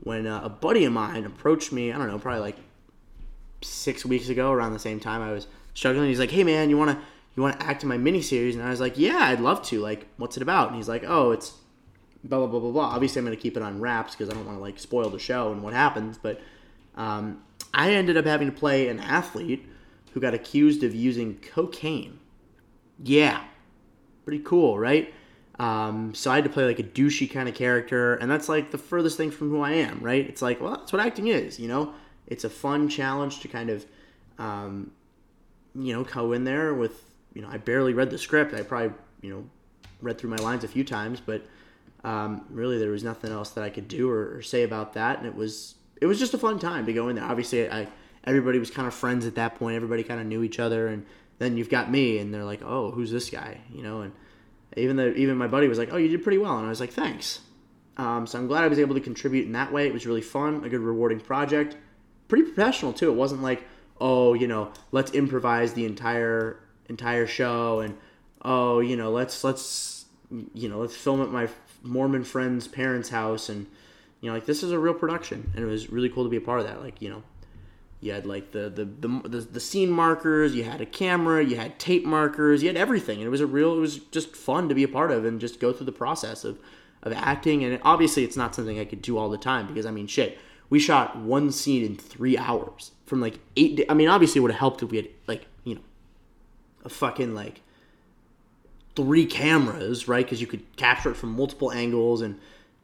when 0.00 0.26
uh, 0.26 0.40
a 0.44 0.48
buddy 0.48 0.84
of 0.84 0.92
mine 0.92 1.24
approached 1.24 1.72
me. 1.72 1.92
I 1.92 1.98
don't 1.98 2.08
know, 2.08 2.18
probably 2.18 2.40
like 2.40 2.56
six 3.62 4.04
weeks 4.04 4.28
ago, 4.28 4.52
around 4.52 4.72
the 4.72 4.78
same 4.78 5.00
time 5.00 5.22
I 5.22 5.32
was 5.32 5.46
struggling. 5.74 6.08
He's 6.08 6.20
like, 6.20 6.30
"Hey 6.30 6.44
man, 6.44 6.70
you 6.70 6.78
wanna 6.78 7.00
you 7.36 7.42
wanna 7.42 7.56
act 7.60 7.82
in 7.82 7.88
my 7.88 7.98
miniseries?" 7.98 8.54
And 8.54 8.62
I 8.62 8.70
was 8.70 8.80
like, 8.80 8.98
"Yeah, 8.98 9.18
I'd 9.18 9.40
love 9.40 9.62
to. 9.66 9.80
Like, 9.80 10.06
what's 10.16 10.36
it 10.36 10.42
about?" 10.42 10.68
And 10.68 10.76
he's 10.76 10.88
like, 10.88 11.04
"Oh, 11.06 11.32
it's 11.32 11.54
blah 12.24 12.38
blah 12.38 12.46
blah 12.46 12.60
blah 12.60 12.70
blah. 12.70 12.84
Obviously, 12.84 13.20
I'm 13.20 13.26
to 13.26 13.36
keep 13.36 13.56
it 13.56 13.62
on 13.62 13.80
wraps 13.80 14.14
because 14.14 14.30
I 14.30 14.34
don't 14.34 14.46
want 14.46 14.58
to 14.58 14.62
like 14.62 14.78
spoil 14.78 15.10
the 15.10 15.18
show 15.18 15.52
and 15.52 15.62
what 15.62 15.72
happens. 15.72 16.18
But 16.18 16.40
um, 16.96 17.42
I 17.74 17.92
ended 17.92 18.16
up 18.16 18.24
having 18.24 18.50
to 18.50 18.56
play 18.56 18.88
an 18.88 19.00
athlete 19.00 19.66
who 20.12 20.20
got 20.20 20.34
accused 20.34 20.82
of 20.82 20.94
using 20.94 21.38
cocaine. 21.38 22.18
Yeah, 23.02 23.44
pretty 24.28 24.44
cool, 24.44 24.78
right? 24.78 25.14
Um, 25.58 26.12
so 26.14 26.30
I 26.30 26.34
had 26.34 26.44
to 26.44 26.50
play 26.50 26.66
like 26.66 26.78
a 26.78 26.82
douchey 26.82 27.30
kind 27.30 27.48
of 27.48 27.54
character, 27.54 28.16
and 28.16 28.30
that's 28.30 28.46
like 28.46 28.70
the 28.70 28.76
furthest 28.76 29.16
thing 29.16 29.30
from 29.30 29.48
who 29.48 29.62
I 29.62 29.70
am, 29.70 30.00
right? 30.00 30.28
It's 30.28 30.42
like, 30.42 30.60
well, 30.60 30.72
that's 30.72 30.92
what 30.92 31.00
acting 31.00 31.28
is, 31.28 31.58
you 31.58 31.66
know. 31.66 31.94
It's 32.26 32.44
a 32.44 32.50
fun 32.50 32.90
challenge 32.90 33.40
to 33.40 33.48
kind 33.48 33.70
of, 33.70 33.86
um, 34.38 34.90
you 35.74 35.94
know, 35.94 36.04
go 36.04 36.32
in 36.32 36.44
there 36.44 36.74
with, 36.74 37.02
you 37.32 37.40
know, 37.40 37.48
I 37.50 37.56
barely 37.56 37.94
read 37.94 38.10
the 38.10 38.18
script. 38.18 38.52
I 38.52 38.60
probably, 38.60 38.98
you 39.22 39.30
know, 39.30 39.48
read 40.02 40.18
through 40.18 40.28
my 40.28 40.36
lines 40.36 40.62
a 40.62 40.68
few 40.68 40.84
times, 40.84 41.22
but 41.24 41.46
um, 42.04 42.44
really 42.50 42.76
there 42.76 42.90
was 42.90 43.02
nothing 43.02 43.32
else 43.32 43.48
that 43.52 43.64
I 43.64 43.70
could 43.70 43.88
do 43.88 44.10
or, 44.10 44.36
or, 44.36 44.42
say 44.42 44.62
about 44.62 44.92
that, 44.92 45.16
and 45.16 45.26
it 45.26 45.34
was 45.34 45.76
it 46.02 46.04
was 46.04 46.18
just 46.18 46.34
a 46.34 46.38
fun 46.38 46.58
time 46.58 46.84
to 46.84 46.92
go 46.92 47.08
in 47.08 47.16
there. 47.16 47.24
Obviously, 47.24 47.70
I 47.70 47.88
everybody 48.24 48.58
was 48.58 48.70
kind 48.70 48.86
of 48.86 48.92
friends 48.92 49.24
at 49.24 49.36
that 49.36 49.54
point. 49.54 49.76
Everybody 49.76 50.02
kind 50.02 50.20
of 50.20 50.26
knew 50.26 50.42
each 50.42 50.58
other, 50.58 50.88
and 50.88 51.06
then 51.38 51.56
you've 51.56 51.70
got 51.70 51.90
me, 51.90 52.18
and 52.18 52.32
they're 52.32 52.44
like, 52.44 52.62
"Oh, 52.64 52.90
who's 52.90 53.10
this 53.10 53.30
guy?" 53.30 53.60
You 53.72 53.82
know, 53.82 54.02
and 54.02 54.12
even 54.76 54.96
though 54.96 55.12
even 55.16 55.36
my 55.36 55.48
buddy 55.48 55.68
was 55.68 55.78
like, 55.78 55.92
"Oh, 55.92 55.96
you 55.96 56.08
did 56.08 56.22
pretty 56.22 56.38
well," 56.38 56.56
and 56.56 56.66
I 56.66 56.68
was 56.68 56.80
like, 56.80 56.92
"Thanks." 56.92 57.40
Um, 57.96 58.26
so 58.26 58.38
I'm 58.38 58.46
glad 58.46 58.64
I 58.64 58.68
was 58.68 58.78
able 58.78 58.94
to 58.94 59.00
contribute 59.00 59.46
in 59.46 59.52
that 59.52 59.72
way. 59.72 59.86
It 59.86 59.92
was 59.92 60.06
really 60.06 60.20
fun, 60.22 60.64
a 60.64 60.68
good 60.68 60.80
rewarding 60.80 61.20
project, 61.20 61.76
pretty 62.28 62.44
professional 62.44 62.92
too. 62.92 63.10
It 63.10 63.16
wasn't 63.16 63.42
like, 63.42 63.64
oh, 64.00 64.34
you 64.34 64.46
know, 64.46 64.72
let's 64.92 65.10
improvise 65.12 65.72
the 65.74 65.84
entire 65.84 66.60
entire 66.88 67.26
show, 67.26 67.80
and 67.80 67.96
oh, 68.42 68.80
you 68.80 68.96
know, 68.96 69.10
let's 69.10 69.42
let's 69.44 70.06
you 70.54 70.68
know 70.68 70.78
let's 70.78 70.96
film 70.96 71.22
at 71.22 71.30
my 71.30 71.48
Mormon 71.82 72.24
friend's 72.24 72.68
parents' 72.68 73.08
house, 73.08 73.48
and 73.48 73.66
you 74.20 74.28
know, 74.28 74.34
like 74.34 74.46
this 74.46 74.62
is 74.62 74.72
a 74.72 74.78
real 74.78 74.94
production, 74.94 75.52
and 75.54 75.64
it 75.64 75.68
was 75.68 75.90
really 75.90 76.08
cool 76.08 76.24
to 76.24 76.30
be 76.30 76.36
a 76.36 76.40
part 76.40 76.60
of 76.60 76.66
that. 76.66 76.82
Like, 76.82 77.00
you 77.00 77.10
know, 77.10 77.22
you 78.00 78.12
had 78.12 78.26
like 78.26 78.52
the 78.52 78.70
the 78.70 78.84
the, 78.84 79.28
the, 79.28 79.38
the 79.40 79.60
scene 79.60 79.90
markers, 79.90 80.54
you 80.54 80.64
had 80.64 80.80
a 80.80 80.86
camera, 80.86 81.44
you 81.44 81.56
had 81.56 81.78
tape 81.78 82.04
markers, 82.04 82.62
you 82.62 82.68
had 82.68 82.76
everything, 82.76 83.18
and 83.18 83.26
it 83.26 83.30
was 83.30 83.40
a 83.40 83.46
real, 83.46 83.74
it 83.76 83.80
was 83.80 83.98
just 83.98 84.36
fun 84.36 84.68
to 84.68 84.74
be 84.74 84.84
a 84.84 84.88
part 84.88 85.10
of, 85.10 85.24
and 85.24 85.40
just 85.40 85.58
go 85.58 85.72
through 85.72 85.86
the 85.86 85.92
process 85.92 86.44
of 86.44 86.58
of 87.02 87.12
acting. 87.12 87.64
And 87.64 87.80
obviously, 87.82 88.24
it's 88.24 88.36
not 88.36 88.54
something 88.54 88.78
I 88.78 88.84
could 88.84 89.02
do 89.02 89.18
all 89.18 89.28
the 89.28 89.38
time 89.38 89.66
because 89.66 89.86
I 89.86 89.90
mean, 89.90 90.06
shit, 90.06 90.38
we 90.70 90.78
shot 90.78 91.16
one 91.16 91.50
scene 91.50 91.84
in 91.84 91.96
three 91.96 92.38
hours 92.38 92.92
from 93.06 93.20
like 93.20 93.40
eight. 93.56 93.76
Day- 93.76 93.86
I 93.88 93.94
mean, 93.94 94.08
obviously, 94.08 94.38
it 94.38 94.42
would 94.42 94.52
have 94.52 94.60
helped 94.60 94.82
if 94.82 94.90
we 94.90 94.98
had 94.98 95.08
like 95.26 95.46
you 95.64 95.74
know 95.76 95.80
a 96.84 96.88
fucking 96.88 97.34
like 97.34 97.62
three 98.94 99.26
cameras, 99.26 100.06
right? 100.06 100.24
Because 100.24 100.40
you 100.40 100.46
could 100.46 100.76
capture 100.76 101.10
it 101.10 101.16
from 101.16 101.30
multiple 101.30 101.72
angles 101.72 102.20
and 102.20 102.38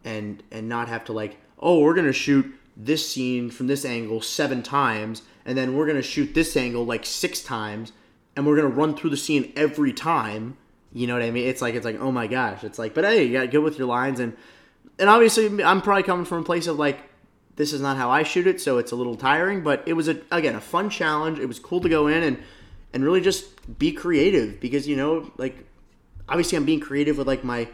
and 0.05 0.42
and 0.50 0.68
not 0.68 0.88
have 0.88 1.05
to 1.05 1.12
like, 1.12 1.37
oh, 1.61 1.79
we're 1.81 1.94
gonna 1.94 2.12
shoot 2.12 2.53
this 2.77 3.09
scene 3.09 3.51
from 3.51 3.67
this 3.67 3.85
angle 3.85 4.21
seven 4.21 4.63
times, 4.63 5.23
and 5.45 5.57
then 5.57 5.77
we're 5.77 5.87
gonna 5.87 6.03
shoot 6.03 6.35
this 6.35 6.57
angle 6.57 6.85
like 6.85 7.07
six 7.07 7.43
times, 7.43 7.93
and 8.37 8.47
we're 8.47 8.57
gonna 8.57 8.69
run 8.69 8.97
through 8.97 9.11
the 9.11 9.17
scene 9.17 9.53
every 9.57 9.93
time. 9.93 10.57
You 10.93 11.07
know 11.07 11.15
what 11.15 11.23
I 11.23 11.31
mean? 11.31 11.47
It's 11.47 11.63
like 11.63 11.75
it's 11.75 11.85
like 11.85 12.01
oh 12.01 12.13
my 12.13 12.27
gosh, 12.27 12.65
it's 12.65 12.79
like, 12.79 12.95
but 12.95 13.05
hey, 13.05 13.25
you 13.25 13.33
got 13.33 13.51
good 13.51 13.63
with 13.63 13.79
your 13.79 13.89
lines 13.89 14.21
and 14.21 14.37
and 14.99 15.09
obviously 15.11 15.63
I'm 15.63 15.83
probably 15.83 16.03
coming 16.03 16.25
from 16.25 16.43
a 16.43 16.45
place 16.45 16.67
of 16.67 16.79
like 16.79 17.01
this 17.57 17.73
is 17.73 17.81
not 17.81 17.97
how 17.97 18.11
I 18.11 18.25
shoot 18.25 18.47
it, 18.47 18.61
so 18.61 18.79
it's 18.79 18.93
a 18.93 18.97
little 18.97 19.17
tiring, 19.17 19.63
but 19.63 19.83
it 19.87 19.93
was 19.93 20.09
a 20.09 20.21
again 20.31 20.55
a 20.55 20.61
fun 20.61 20.91
challenge. 20.91 21.39
It 21.39 21.47
was 21.47 21.59
cool 21.59 21.81
to 21.81 21.89
go 21.89 22.07
in 22.09 22.23
and 22.23 22.43
and 22.93 23.05
really 23.05 23.21
just 23.21 23.79
be 23.79 23.93
creative 23.93 24.61
because 24.61 24.87
you 24.89 24.97
know 24.97 25.31
like 25.37 25.57
obviously 26.29 26.57
I'm 26.57 26.65
being 26.65 26.81
creative 26.81 27.19
with 27.19 27.27
like 27.27 27.45
my 27.45 27.69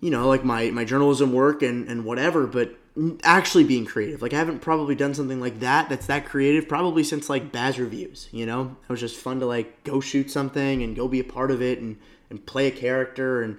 you 0.00 0.10
know 0.10 0.28
like 0.28 0.44
my 0.44 0.70
my 0.70 0.84
journalism 0.84 1.32
work 1.32 1.62
and 1.62 1.88
and 1.88 2.04
whatever 2.04 2.46
but 2.46 2.76
actually 3.22 3.64
being 3.64 3.84
creative. 3.84 4.22
Like 4.22 4.32
i 4.32 4.36
haven't 4.36 4.60
probably 4.60 4.94
done 4.94 5.14
something 5.14 5.40
like 5.40 5.60
that 5.60 5.88
that's 5.88 6.06
that 6.06 6.26
creative 6.26 6.68
probably 6.68 7.02
since 7.02 7.28
like 7.28 7.52
bazz 7.52 7.78
reviews 7.78 8.28
you 8.30 8.46
know? 8.46 8.76
It 8.82 8.88
was 8.88 9.00
just 9.00 9.16
fun 9.16 9.40
to 9.40 9.46
like 9.46 9.82
go 9.84 10.00
shoot 10.00 10.30
something 10.30 10.82
and 10.82 10.94
go 10.94 11.08
be 11.08 11.20
a 11.20 11.24
part 11.24 11.50
of 11.50 11.60
it 11.60 11.80
and 11.80 11.98
and 12.30 12.44
play 12.46 12.66
a 12.66 12.70
character 12.70 13.42
and 13.42 13.58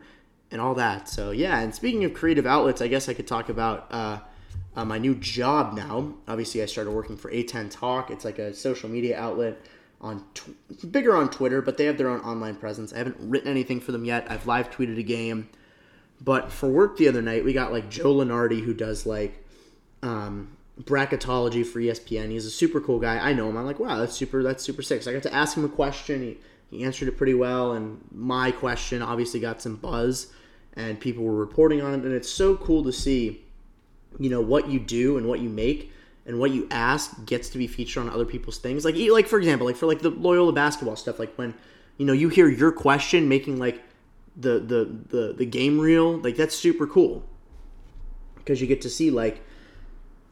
and 0.52 0.62
all 0.62 0.76
that. 0.76 1.10
So 1.10 1.32
yeah 1.32 1.60
and 1.60 1.76
speaking 1.76 2.06
of 2.06 2.14
creative 2.14 2.46
outlets 2.46 2.82
i 2.82 2.88
guess 2.88 3.10
i 3.10 3.14
could 3.14 3.28
talk 3.28 3.50
about 3.50 3.88
uh, 3.92 4.20
uh, 4.76 4.86
my 4.86 4.98
new 4.98 5.16
job 5.16 5.74
now. 5.74 6.14
Obviously 6.28 6.62
i 6.64 6.66
started 6.66 6.92
working 6.92 7.18
for 7.18 7.30
a10 7.32 7.70
talk. 7.72 8.12
It's 8.12 8.24
like 8.26 8.40
a 8.40 8.54
social 8.54 8.90
media 8.90 9.20
outlet 9.20 9.58
on 10.02 10.24
tw- 10.34 10.92
bigger 10.92 11.16
on 11.16 11.30
Twitter, 11.30 11.62
but 11.62 11.78
they 11.78 11.86
have 11.86 11.98
their 11.98 12.10
own 12.10 12.20
online 12.22 12.56
presence. 12.56 12.94
I 12.94 13.00
haven't 13.00 13.18
written 13.20 13.50
anything 13.50 13.80
for 13.80 13.92
them 13.92 14.06
yet. 14.06 14.30
I've 14.30 14.46
live 14.46 14.70
tweeted 14.70 15.00
a 15.00 15.04
game, 15.04 15.50
but 16.22 16.52
for 16.52 16.70
work 16.70 16.98
the 16.98 17.08
other 17.08 17.22
night, 17.22 17.44
we 17.44 17.54
got 17.54 17.72
like 17.72 17.90
Joe 17.90 18.16
Lunardi 18.16 18.64
who 18.64 18.74
does 18.74 19.06
like 19.06 19.44
um, 20.02 20.56
bracketology 20.82 21.66
for 21.66 21.80
ESPN. 21.80 22.32
He's 22.32 22.46
a 22.46 22.52
super 22.52 22.80
cool 22.80 23.00
guy. 23.00 23.18
I 23.18 23.34
know 23.34 23.50
him. 23.50 23.58
I'm 23.58 23.66
like, 23.66 23.80
wow, 23.80 23.98
that's 23.98 24.16
super. 24.16 24.44
That's 24.44 24.64
super 24.64 24.82
sick. 24.82 25.04
So 25.04 25.12
I 25.12 25.14
got 25.14 25.24
to 25.24 25.34
ask 25.34 25.58
him 25.58 25.66
a 25.66 25.70
question. 25.70 26.22
He, 26.22 26.38
he 26.78 26.84
answered 26.84 27.08
it 27.08 27.18
pretty 27.18 27.34
well, 27.34 27.74
and 27.74 28.00
my 28.12 28.52
question 28.52 29.02
obviously 29.02 29.40
got 29.40 29.62
some 29.62 29.76
buzz, 29.76 30.28
and 30.74 31.00
people 31.00 31.24
were 31.24 31.36
reporting 31.36 31.82
on 31.82 31.94
it. 31.94 32.04
And 32.04 32.14
it's 32.14 32.30
so 32.30 32.56
cool 32.56 32.84
to 32.84 32.92
see 32.92 33.42
you 34.20 34.30
know 34.30 34.42
what 34.42 34.70
you 34.70 34.80
do 34.80 35.18
and 35.18 35.28
what 35.28 35.40
you 35.40 35.50
make 35.50 35.92
and 36.26 36.40
what 36.40 36.52
you 36.52 36.68
ask 36.72 37.24
gets 37.26 37.50
to 37.50 37.58
be 37.58 37.68
featured 37.68 38.04
on 38.04 38.10
other 38.10 38.26
people's 38.26 38.58
things. 38.58 38.86
Like 38.86 38.96
like 38.96 39.28
for 39.28 39.38
example, 39.38 39.68
like 39.68 39.76
for 39.76 39.86
like 39.86 40.02
the 40.02 40.10
Loyola 40.10 40.54
basketball 40.54 40.96
stuff, 40.96 41.20
like 41.20 41.34
when 41.36 41.54
you 41.98 42.06
know 42.06 42.14
you 42.14 42.30
hear 42.30 42.48
your 42.48 42.72
question 42.72 43.30
making 43.30 43.58
like 43.58 43.84
the 44.36 44.60
the 44.60 45.00
the 45.10 45.34
the 45.34 45.46
game 45.46 45.80
reel, 45.80 46.18
like 46.18 46.36
that's 46.36 46.56
super 46.56 46.88
cool 46.88 47.24
because 48.36 48.62
you 48.62 48.68
get 48.68 48.82
to 48.82 48.90
see 48.90 49.10
like 49.10 49.42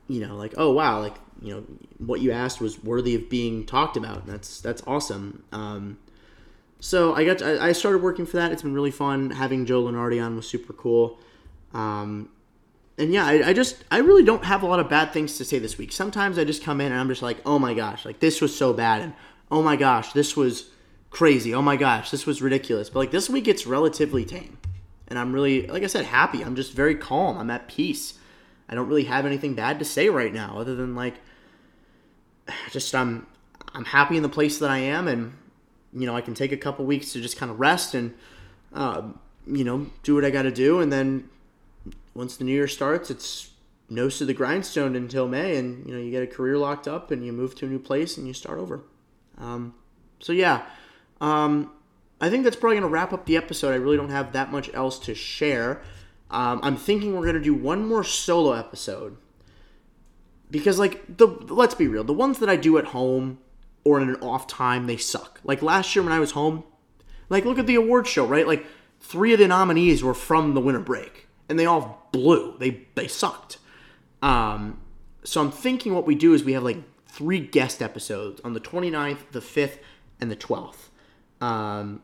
you 0.07 0.25
know 0.25 0.35
like 0.35 0.53
oh 0.57 0.71
wow 0.71 0.99
like 0.99 1.15
you 1.41 1.53
know 1.53 1.63
what 1.97 2.21
you 2.21 2.31
asked 2.31 2.61
was 2.61 2.83
worthy 2.83 3.15
of 3.15 3.29
being 3.29 3.65
talked 3.65 3.97
about. 3.97 4.25
That's 4.25 4.61
that's 4.61 4.81
awesome. 4.87 5.43
Um, 5.51 5.97
so 6.79 7.13
I 7.15 7.23
got 7.25 7.37
to, 7.39 7.61
I 7.61 7.71
started 7.71 8.01
working 8.01 8.25
for 8.25 8.37
that. 8.37 8.51
It's 8.51 8.61
been 8.61 8.73
really 8.73 8.91
fun. 8.91 9.31
Having 9.31 9.65
Joe 9.65 9.83
Lunardi 9.83 10.23
on 10.23 10.35
was 10.35 10.47
super 10.47 10.73
cool. 10.73 11.17
Um, 11.73 12.29
and 12.97 13.11
yeah, 13.11 13.25
I, 13.25 13.49
I, 13.49 13.53
just 13.53 13.83
I 13.89 13.97
really 13.99 14.23
don't 14.23 14.43
have 14.45 14.63
a 14.63 14.67
lot 14.67 14.79
of 14.79 14.89
bad 14.89 15.11
things 15.11 15.37
to 15.37 15.45
say 15.45 15.59
this 15.59 15.77
week. 15.77 15.91
Sometimes 15.91 16.37
I 16.37 16.43
just 16.43 16.63
come 16.63 16.81
in 16.81 16.91
and 16.91 16.99
I'm 16.99 17.07
just 17.07 17.21
like, 17.21 17.37
oh 17.45 17.57
my 17.57 17.73
gosh, 17.73 18.05
like 18.05 18.19
this 18.19 18.41
was 18.41 18.55
so 18.55 18.73
bad, 18.73 19.01
and 19.01 19.13
oh 19.49 19.63
my 19.63 19.75
gosh, 19.75 20.13
this 20.13 20.37
was 20.37 20.69
crazy. 21.13 21.53
Oh 21.53 21.61
my 21.61 21.77
gosh, 21.77 22.11
this 22.11 22.25
was 22.25 22.41
ridiculous. 22.41 22.89
But 22.89 22.99
like 22.99 23.11
this 23.11 23.29
week, 23.29 23.47
it's 23.47 23.65
relatively 23.65 24.25
tame, 24.25 24.57
and 25.07 25.17
I'm 25.17 25.31
really, 25.31 25.67
like 25.67 25.83
I 25.83 25.87
said, 25.87 26.05
happy. 26.05 26.41
I'm 26.41 26.55
just 26.55 26.73
very 26.73 26.95
calm. 26.95 27.37
I'm 27.37 27.49
at 27.49 27.69
peace. 27.69 28.15
I 28.67 28.75
don't 28.75 28.89
really 28.89 29.05
have 29.05 29.25
anything 29.25 29.53
bad 29.53 29.79
to 29.79 29.85
say 29.85 30.09
right 30.09 30.33
now, 30.33 30.57
other 30.57 30.75
than 30.75 30.95
like, 30.95 31.15
just 32.71 32.93
I'm 32.93 33.27
I'm 33.73 33.85
happy 33.85 34.17
in 34.17 34.23
the 34.23 34.29
place 34.29 34.57
that 34.59 34.69
I 34.69 34.79
am, 34.79 35.07
and 35.07 35.33
you 35.93 36.05
know 36.05 36.15
I 36.15 36.21
can 36.21 36.33
take 36.33 36.51
a 36.51 36.57
couple 36.57 36.83
weeks 36.85 37.13
to 37.13 37.21
just 37.21 37.37
kind 37.37 37.49
of 37.49 37.59
rest 37.59 37.93
and. 37.93 38.13
Uh, 38.73 39.03
you 39.45 39.63
know, 39.63 39.87
do 40.03 40.15
what 40.15 40.25
I 40.25 40.29
got 40.29 40.43
to 40.43 40.51
do, 40.51 40.79
and 40.79 40.91
then 40.91 41.29
once 42.13 42.37
the 42.37 42.43
new 42.43 42.53
year 42.53 42.67
starts, 42.67 43.09
it's 43.09 43.51
nose 43.89 44.17
to 44.17 44.25
the 44.25 44.33
grindstone 44.33 44.95
until 44.95 45.27
May, 45.27 45.57
and 45.57 45.85
you 45.85 45.93
know 45.93 45.99
you 45.99 46.11
get 46.11 46.23
a 46.23 46.27
career 46.27 46.57
locked 46.57 46.87
up, 46.87 47.11
and 47.11 47.25
you 47.25 47.33
move 47.33 47.55
to 47.55 47.65
a 47.65 47.69
new 47.69 47.79
place, 47.79 48.17
and 48.17 48.27
you 48.27 48.33
start 48.33 48.59
over. 48.59 48.81
Um, 49.37 49.73
so 50.19 50.31
yeah, 50.31 50.63
um, 51.23 51.71
I 52.21 52.29
think 52.29 52.43
that's 52.43 52.55
probably 52.55 52.77
gonna 52.77 52.89
wrap 52.89 53.13
up 53.13 53.25
the 53.25 53.37
episode. 53.37 53.71
I 53.71 53.77
really 53.77 53.97
don't 53.97 54.09
have 54.09 54.33
that 54.33 54.51
much 54.51 54.69
else 54.73 54.99
to 54.99 55.15
share. 55.15 55.81
Um, 56.29 56.59
I'm 56.61 56.75
thinking 56.77 57.15
we're 57.15 57.25
gonna 57.25 57.39
do 57.39 57.53
one 57.53 57.87
more 57.87 58.03
solo 58.03 58.51
episode 58.51 59.17
because, 60.51 60.77
like, 60.77 61.17
the 61.17 61.25
let's 61.25 61.75
be 61.75 61.87
real, 61.87 62.03
the 62.03 62.13
ones 62.13 62.39
that 62.39 62.49
I 62.49 62.57
do 62.57 62.77
at 62.77 62.85
home 62.85 63.39
or 63.83 63.99
in 63.99 64.09
an 64.09 64.15
off 64.17 64.47
time, 64.47 64.87
they 64.87 64.97
suck. 64.97 65.39
Like 65.43 65.61
last 65.61 65.95
year 65.95 66.03
when 66.03 66.13
I 66.13 66.19
was 66.19 66.31
home, 66.31 66.63
like 67.29 67.45
look 67.45 67.59
at 67.59 67.67
the 67.67 67.75
award 67.75 68.07
show, 68.07 68.25
right? 68.25 68.47
Like 68.47 68.65
three 68.99 69.33
of 69.33 69.39
the 69.39 69.47
nominees 69.47 70.03
were 70.03 70.13
from 70.13 70.53
the 70.53 70.61
winter 70.61 70.79
break 70.79 71.27
and 71.49 71.59
they 71.59 71.65
all 71.65 72.07
blew. 72.11 72.57
They 72.59 72.87
they 72.95 73.07
sucked. 73.07 73.57
Um, 74.21 74.79
so 75.23 75.41
I'm 75.41 75.51
thinking 75.51 75.93
what 75.93 76.05
we 76.05 76.15
do 76.15 76.33
is 76.33 76.43
we 76.43 76.53
have 76.53 76.63
like 76.63 76.77
three 77.07 77.39
guest 77.39 77.81
episodes 77.81 78.41
on 78.43 78.53
the 78.53 78.59
29th, 78.59 79.31
the 79.31 79.39
5th, 79.39 79.77
and 80.19 80.31
the 80.31 80.35
12th. 80.35 80.89
Um, 81.43 82.01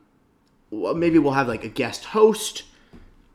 maybe 0.71 1.17
we'll 1.17 1.33
have 1.33 1.47
like 1.47 1.63
a 1.63 1.69
guest 1.69 2.05
host 2.05 2.63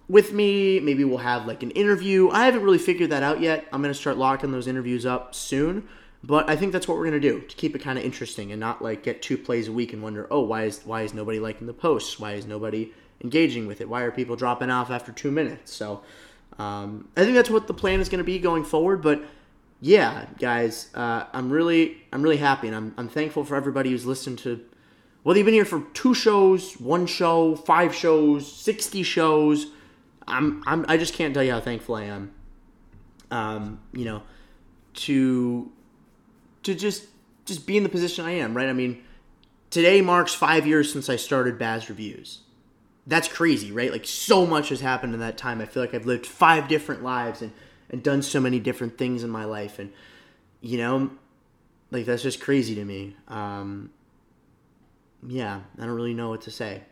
with 0.07 0.33
me. 0.33 0.81
Maybe 0.81 1.03
we'll 1.05 1.19
have 1.19 1.47
like 1.47 1.63
an 1.63 1.71
interview. 1.71 2.29
I 2.29 2.45
haven't 2.45 2.63
really 2.63 2.79
figured 2.79 3.11
that 3.11 3.23
out 3.23 3.41
yet. 3.41 3.67
I'm 3.73 3.81
gonna 3.81 3.95
start 3.95 4.19
locking 4.19 4.53
those 4.53 4.67
interviews 4.67 5.07
up 5.07 5.35
soon. 5.35 5.89
But 6.23 6.49
I 6.49 6.57
think 6.57 6.73
that's 6.73 6.89
what 6.89 6.97
we're 6.97 7.05
gonna 7.05 7.21
do 7.21 7.41
to 7.41 7.57
keep 7.57 7.75
it 7.75 7.81
kind 7.81 7.99
of 7.99 8.05
interesting 8.05 8.51
and 8.53 8.61
not 8.61 8.83
like 8.83 9.03
get 9.03 9.23
two 9.23 9.39
plays 9.39 9.69
a 9.69 9.73
week 9.73 9.93
and 9.93 10.03
wonder, 10.03 10.27
oh, 10.31 10.41
why 10.41 10.65
is 10.65 10.83
why 10.85 11.03
is 11.03 11.15
nobody 11.15 11.39
liking 11.39 11.67
the 11.67 11.75
posts? 11.75 12.21
Why 12.21 12.33
is 12.33 12.47
nobody 12.47 12.93
engaging 13.23 13.67
with 13.67 13.81
it? 13.81 13.89
Why 13.89 14.03
are 14.03 14.11
people 14.11 14.37
dropping 14.37 14.71
off 14.71 14.91
after 14.91 15.11
two 15.11 15.31
minutes? 15.31 15.73
So 15.73 16.03
um, 16.59 17.09
I 17.17 17.23
think 17.23 17.35
that's 17.35 17.51
what 17.51 17.67
the 17.67 17.75
plan 17.75 18.01
is 18.01 18.09
to 18.11 18.23
be 18.23 18.39
going 18.39 18.65
forward. 18.65 19.03
But 19.03 19.23
yeah, 19.81 20.27
guys, 20.39 20.91
uh, 20.95 21.25
I'm 21.33 21.51
really 21.51 22.03
I'm 22.13 22.23
really 22.23 22.39
happy 22.39 22.67
and 22.67 22.77
I'm 22.77 22.95
I'm 22.99 23.09
thankful 23.09 23.45
for 23.45 23.57
everybody 23.57 23.91
who's 23.91 24.05
listened 24.05 24.39
to. 24.41 24.61
Whether 25.25 25.41
you've 25.41 25.47
been 25.47 25.55
here 25.55 25.65
for 25.65 25.85
two 25.93 26.15
shows, 26.15 26.75
one 26.75 27.07
show, 27.07 27.57
five 27.57 27.93
shows, 27.93 28.51
sixty 28.51 29.03
shows, 29.03 29.67
I'm, 30.29 30.63
I'm 30.67 30.87
I 30.89 30.97
just 30.97 31.15
can't 31.15 31.35
tell 31.35 31.43
you 31.43 31.51
how 31.51 31.61
thankful 31.61 31.97
I 31.97 32.05
am. 32.05 32.33
Um, 33.33 33.81
you 33.93 34.05
know, 34.05 34.23
to 34.95 35.73
to 36.63 36.75
just 36.77 37.07
just 37.45 37.67
be 37.67 37.77
in 37.77 37.83
the 37.83 37.89
position 37.89 38.25
I 38.25 38.33
am, 38.33 38.57
right? 38.57 38.69
I 38.69 38.73
mean, 38.73 39.03
today 39.71 40.01
marks 40.01 40.33
five 40.33 40.65
years 40.65 40.93
since 40.93 41.09
I 41.09 41.17
started 41.17 41.59
Bazz 41.59 41.89
Reviews 41.89 42.45
that's 43.07 43.29
crazy, 43.29 43.71
right? 43.71 43.93
Like 43.93 44.07
so 44.07 44.47
much 44.47 44.71
has 44.71 44.81
happened 44.81 45.15
in 45.15 45.21
that 45.21 45.37
time. 45.37 45.61
I 45.61 45.67
feel 45.67 45.83
like 45.83 45.95
I've 45.95 46.07
lived 46.07 46.27
five 46.27 46.69
different 46.69 47.03
lives 47.03 47.43
and 47.43 47.53
and 47.91 48.03
done 48.03 48.23
so 48.23 48.41
many 48.41 48.59
different 48.59 48.97
things 48.97 49.23
in 49.23 49.31
my 49.31 49.45
life, 49.45 49.79
and 49.79 49.93
you 50.61 50.79
know, 50.79 51.11
like 51.91 52.07
that's 52.07 52.23
just 52.23 52.41
crazy 52.41 52.75
to 52.75 52.85
me. 52.85 53.17
Um, 53.29 53.91
yeah, 55.27 55.61
I 55.79 55.87
don't 55.87 55.95
really 55.95 56.15
know 56.15 56.31
what 56.31 56.43
to 56.43 56.51
say. 56.51 56.83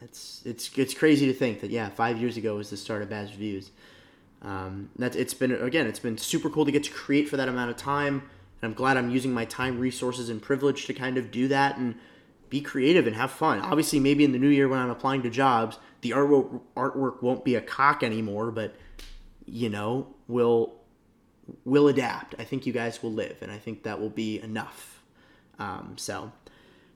It's 0.00 0.42
it's 0.44 0.76
it's 0.78 0.94
crazy 0.94 1.26
to 1.26 1.34
think 1.34 1.60
that 1.60 1.70
yeah, 1.70 1.88
five 1.90 2.18
years 2.18 2.36
ago 2.36 2.56
was 2.56 2.70
the 2.70 2.76
start 2.76 3.02
of 3.02 3.08
Bazz 3.08 3.30
Reviews. 3.30 3.70
Um, 4.42 4.90
that's 4.96 5.16
it's 5.16 5.34
been 5.34 5.52
again, 5.52 5.86
it's 5.86 5.98
been 5.98 6.16
super 6.16 6.48
cool 6.48 6.64
to 6.64 6.72
get 6.72 6.84
to 6.84 6.90
create 6.90 7.28
for 7.28 7.36
that 7.36 7.48
amount 7.48 7.70
of 7.70 7.76
time, 7.76 8.22
and 8.60 8.70
I'm 8.70 8.74
glad 8.74 8.96
I'm 8.96 9.10
using 9.10 9.32
my 9.32 9.44
time, 9.44 9.78
resources, 9.78 10.30
and 10.30 10.40
privilege 10.40 10.86
to 10.86 10.94
kind 10.94 11.18
of 11.18 11.30
do 11.30 11.48
that 11.48 11.76
and 11.76 11.96
be 12.48 12.60
creative 12.60 13.06
and 13.06 13.14
have 13.14 13.30
fun. 13.30 13.60
Obviously, 13.60 14.00
maybe 14.00 14.24
in 14.24 14.32
the 14.32 14.38
new 14.38 14.48
year 14.48 14.68
when 14.68 14.78
I'm 14.78 14.90
applying 14.90 15.22
to 15.22 15.30
jobs, 15.30 15.78
the 16.00 16.10
artwork 16.10 16.60
artwork 16.76 17.22
won't 17.22 17.44
be 17.44 17.54
a 17.54 17.60
cock 17.60 18.02
anymore, 18.02 18.50
but 18.50 18.74
you 19.44 19.68
know, 19.68 20.06
we'll 20.28 20.74
we'll 21.64 21.88
adapt. 21.88 22.34
I 22.38 22.44
think 22.44 22.66
you 22.66 22.72
guys 22.72 23.02
will 23.02 23.12
live, 23.12 23.38
and 23.42 23.52
I 23.52 23.58
think 23.58 23.82
that 23.82 24.00
will 24.00 24.10
be 24.10 24.40
enough. 24.40 25.02
Um, 25.58 25.94
so, 25.96 26.32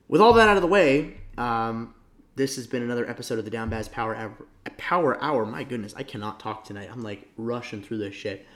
with 0.09 0.21
all 0.21 0.33
that 0.35 0.49
out 0.49 0.57
of 0.57 0.63
the 0.63 0.69
way, 0.69 1.19
um, 1.39 1.95
this 2.37 2.57
has 2.57 2.67
been 2.67 2.83
another 2.83 3.09
episode 3.09 3.39
of 3.39 3.45
the 3.45 3.51
Down 3.51 3.71
Bazz 3.71 3.91
Power 3.91 4.15
Hour. 4.15 4.35
Power 4.77 5.23
Hour. 5.23 5.47
My 5.47 5.65
goodness, 5.65 5.95
I 5.97 6.03
cannot 6.03 6.41
talk 6.41 6.65
tonight. 6.65 6.89
I'm 6.91 7.03
like 7.03 7.29
rushing 7.37 7.83
through 7.83 7.99
this 7.99 8.15
shit. 8.15 8.47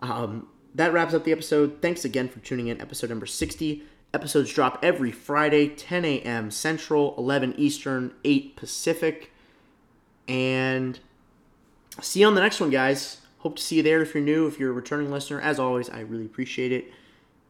Um, 0.00 0.48
that 0.74 0.92
wraps 0.92 1.14
up 1.14 1.24
the 1.24 1.32
episode. 1.32 1.78
Thanks 1.82 2.04
again 2.04 2.28
for 2.28 2.38
tuning 2.40 2.68
in. 2.68 2.80
Episode 2.80 3.10
number 3.10 3.26
60. 3.26 3.82
Episodes 4.14 4.52
drop 4.52 4.78
every 4.82 5.12
Friday, 5.12 5.68
10 5.68 6.04
a.m. 6.04 6.50
Central, 6.50 7.14
11 7.18 7.54
Eastern, 7.58 8.14
8 8.24 8.56
Pacific. 8.56 9.32
And 10.26 10.98
see 12.00 12.20
you 12.20 12.26
on 12.26 12.34
the 12.34 12.40
next 12.40 12.60
one, 12.60 12.70
guys. 12.70 13.18
Hope 13.38 13.56
to 13.56 13.62
see 13.62 13.76
you 13.76 13.82
there 13.82 14.00
if 14.00 14.14
you're 14.14 14.22
new, 14.22 14.46
if 14.46 14.58
you're 14.58 14.70
a 14.70 14.74
returning 14.74 15.10
listener. 15.10 15.40
As 15.40 15.58
always, 15.58 15.90
I 15.90 16.00
really 16.00 16.24
appreciate 16.24 16.72
it. 16.72 16.92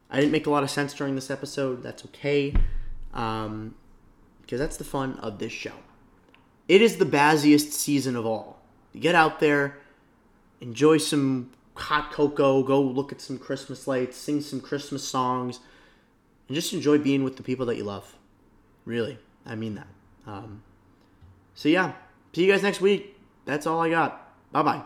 I 0.09 0.19
didn't 0.19 0.31
make 0.31 0.47
a 0.47 0.49
lot 0.49 0.63
of 0.63 0.69
sense 0.69 0.93
during 0.93 1.15
this 1.15 1.31
episode. 1.31 1.83
That's 1.83 2.03
okay. 2.05 2.53
Um, 3.13 3.75
because 4.41 4.59
that's 4.59 4.77
the 4.77 4.83
fun 4.83 5.13
of 5.19 5.37
this 5.37 5.51
show. 5.51 5.73
It 6.67 6.81
is 6.81 6.97
the 6.97 7.05
baziest 7.05 7.71
season 7.71 8.15
of 8.15 8.25
all. 8.25 8.59
You 8.93 8.99
get 8.99 9.13
out 9.13 9.39
there, 9.39 9.77
enjoy 10.59 10.97
some 10.97 11.51
hot 11.75 12.11
cocoa, 12.11 12.63
go 12.63 12.81
look 12.81 13.11
at 13.11 13.21
some 13.21 13.37
Christmas 13.37 13.87
lights, 13.87 14.17
sing 14.17 14.41
some 14.41 14.59
Christmas 14.59 15.03
songs 15.03 15.59
and 16.47 16.55
just 16.55 16.73
enjoy 16.73 16.97
being 16.97 17.23
with 17.23 17.37
the 17.37 17.43
people 17.43 17.65
that 17.67 17.77
you 17.77 17.83
love. 17.83 18.15
Really, 18.85 19.19
I 19.45 19.55
mean 19.55 19.75
that. 19.75 19.87
Um, 20.25 20.63
so 21.53 21.69
yeah, 21.69 21.93
see 22.33 22.45
you 22.45 22.51
guys 22.51 22.63
next 22.63 22.81
week. 22.81 23.15
That's 23.45 23.67
all 23.67 23.79
I 23.79 23.89
got. 23.89 24.33
Bye 24.51 24.63
bye. 24.63 24.83